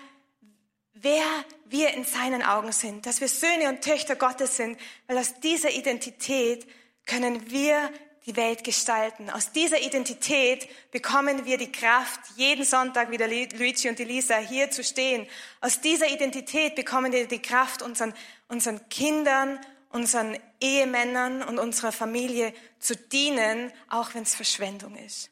wer 0.94 1.24
wir 1.66 1.92
in 1.92 2.04
seinen 2.04 2.42
Augen 2.42 2.72
sind. 2.72 3.04
Dass 3.04 3.20
wir 3.20 3.28
Söhne 3.28 3.68
und 3.68 3.82
Töchter 3.82 4.16
Gottes 4.16 4.56
sind. 4.56 4.78
Weil 5.06 5.18
aus 5.18 5.40
dieser 5.40 5.70
Identität 5.70 6.66
können 7.04 7.50
wir 7.50 7.90
die 8.26 8.36
Welt 8.36 8.62
gestalten. 8.62 9.30
Aus 9.30 9.52
dieser 9.52 9.80
Identität 9.80 10.68
bekommen 10.92 11.46
wir 11.46 11.56
die 11.56 11.72
Kraft, 11.72 12.20
jeden 12.36 12.64
Sonntag 12.64 13.10
wie 13.10 13.16
der 13.16 13.28
Luigi 13.28 13.88
und 13.88 13.98
die 13.98 14.04
Lisa 14.04 14.36
hier 14.36 14.70
zu 14.70 14.84
stehen. 14.84 15.26
Aus 15.60 15.80
dieser 15.80 16.08
Identität 16.08 16.74
bekommen 16.74 17.10
wir 17.10 17.26
die 17.26 17.42
Kraft, 17.42 17.80
unseren, 17.82 18.12
unseren 18.48 18.86
Kindern, 18.90 19.58
unseren 19.88 20.38
Ehemännern 20.60 21.42
und 21.42 21.58
unserer 21.58 21.90
Familie 21.90 22.52
zu 22.78 22.94
dienen, 22.94 23.72
auch 23.88 24.14
wenn 24.14 24.24
es 24.24 24.34
Verschwendung 24.34 24.94
ist. 24.96 25.30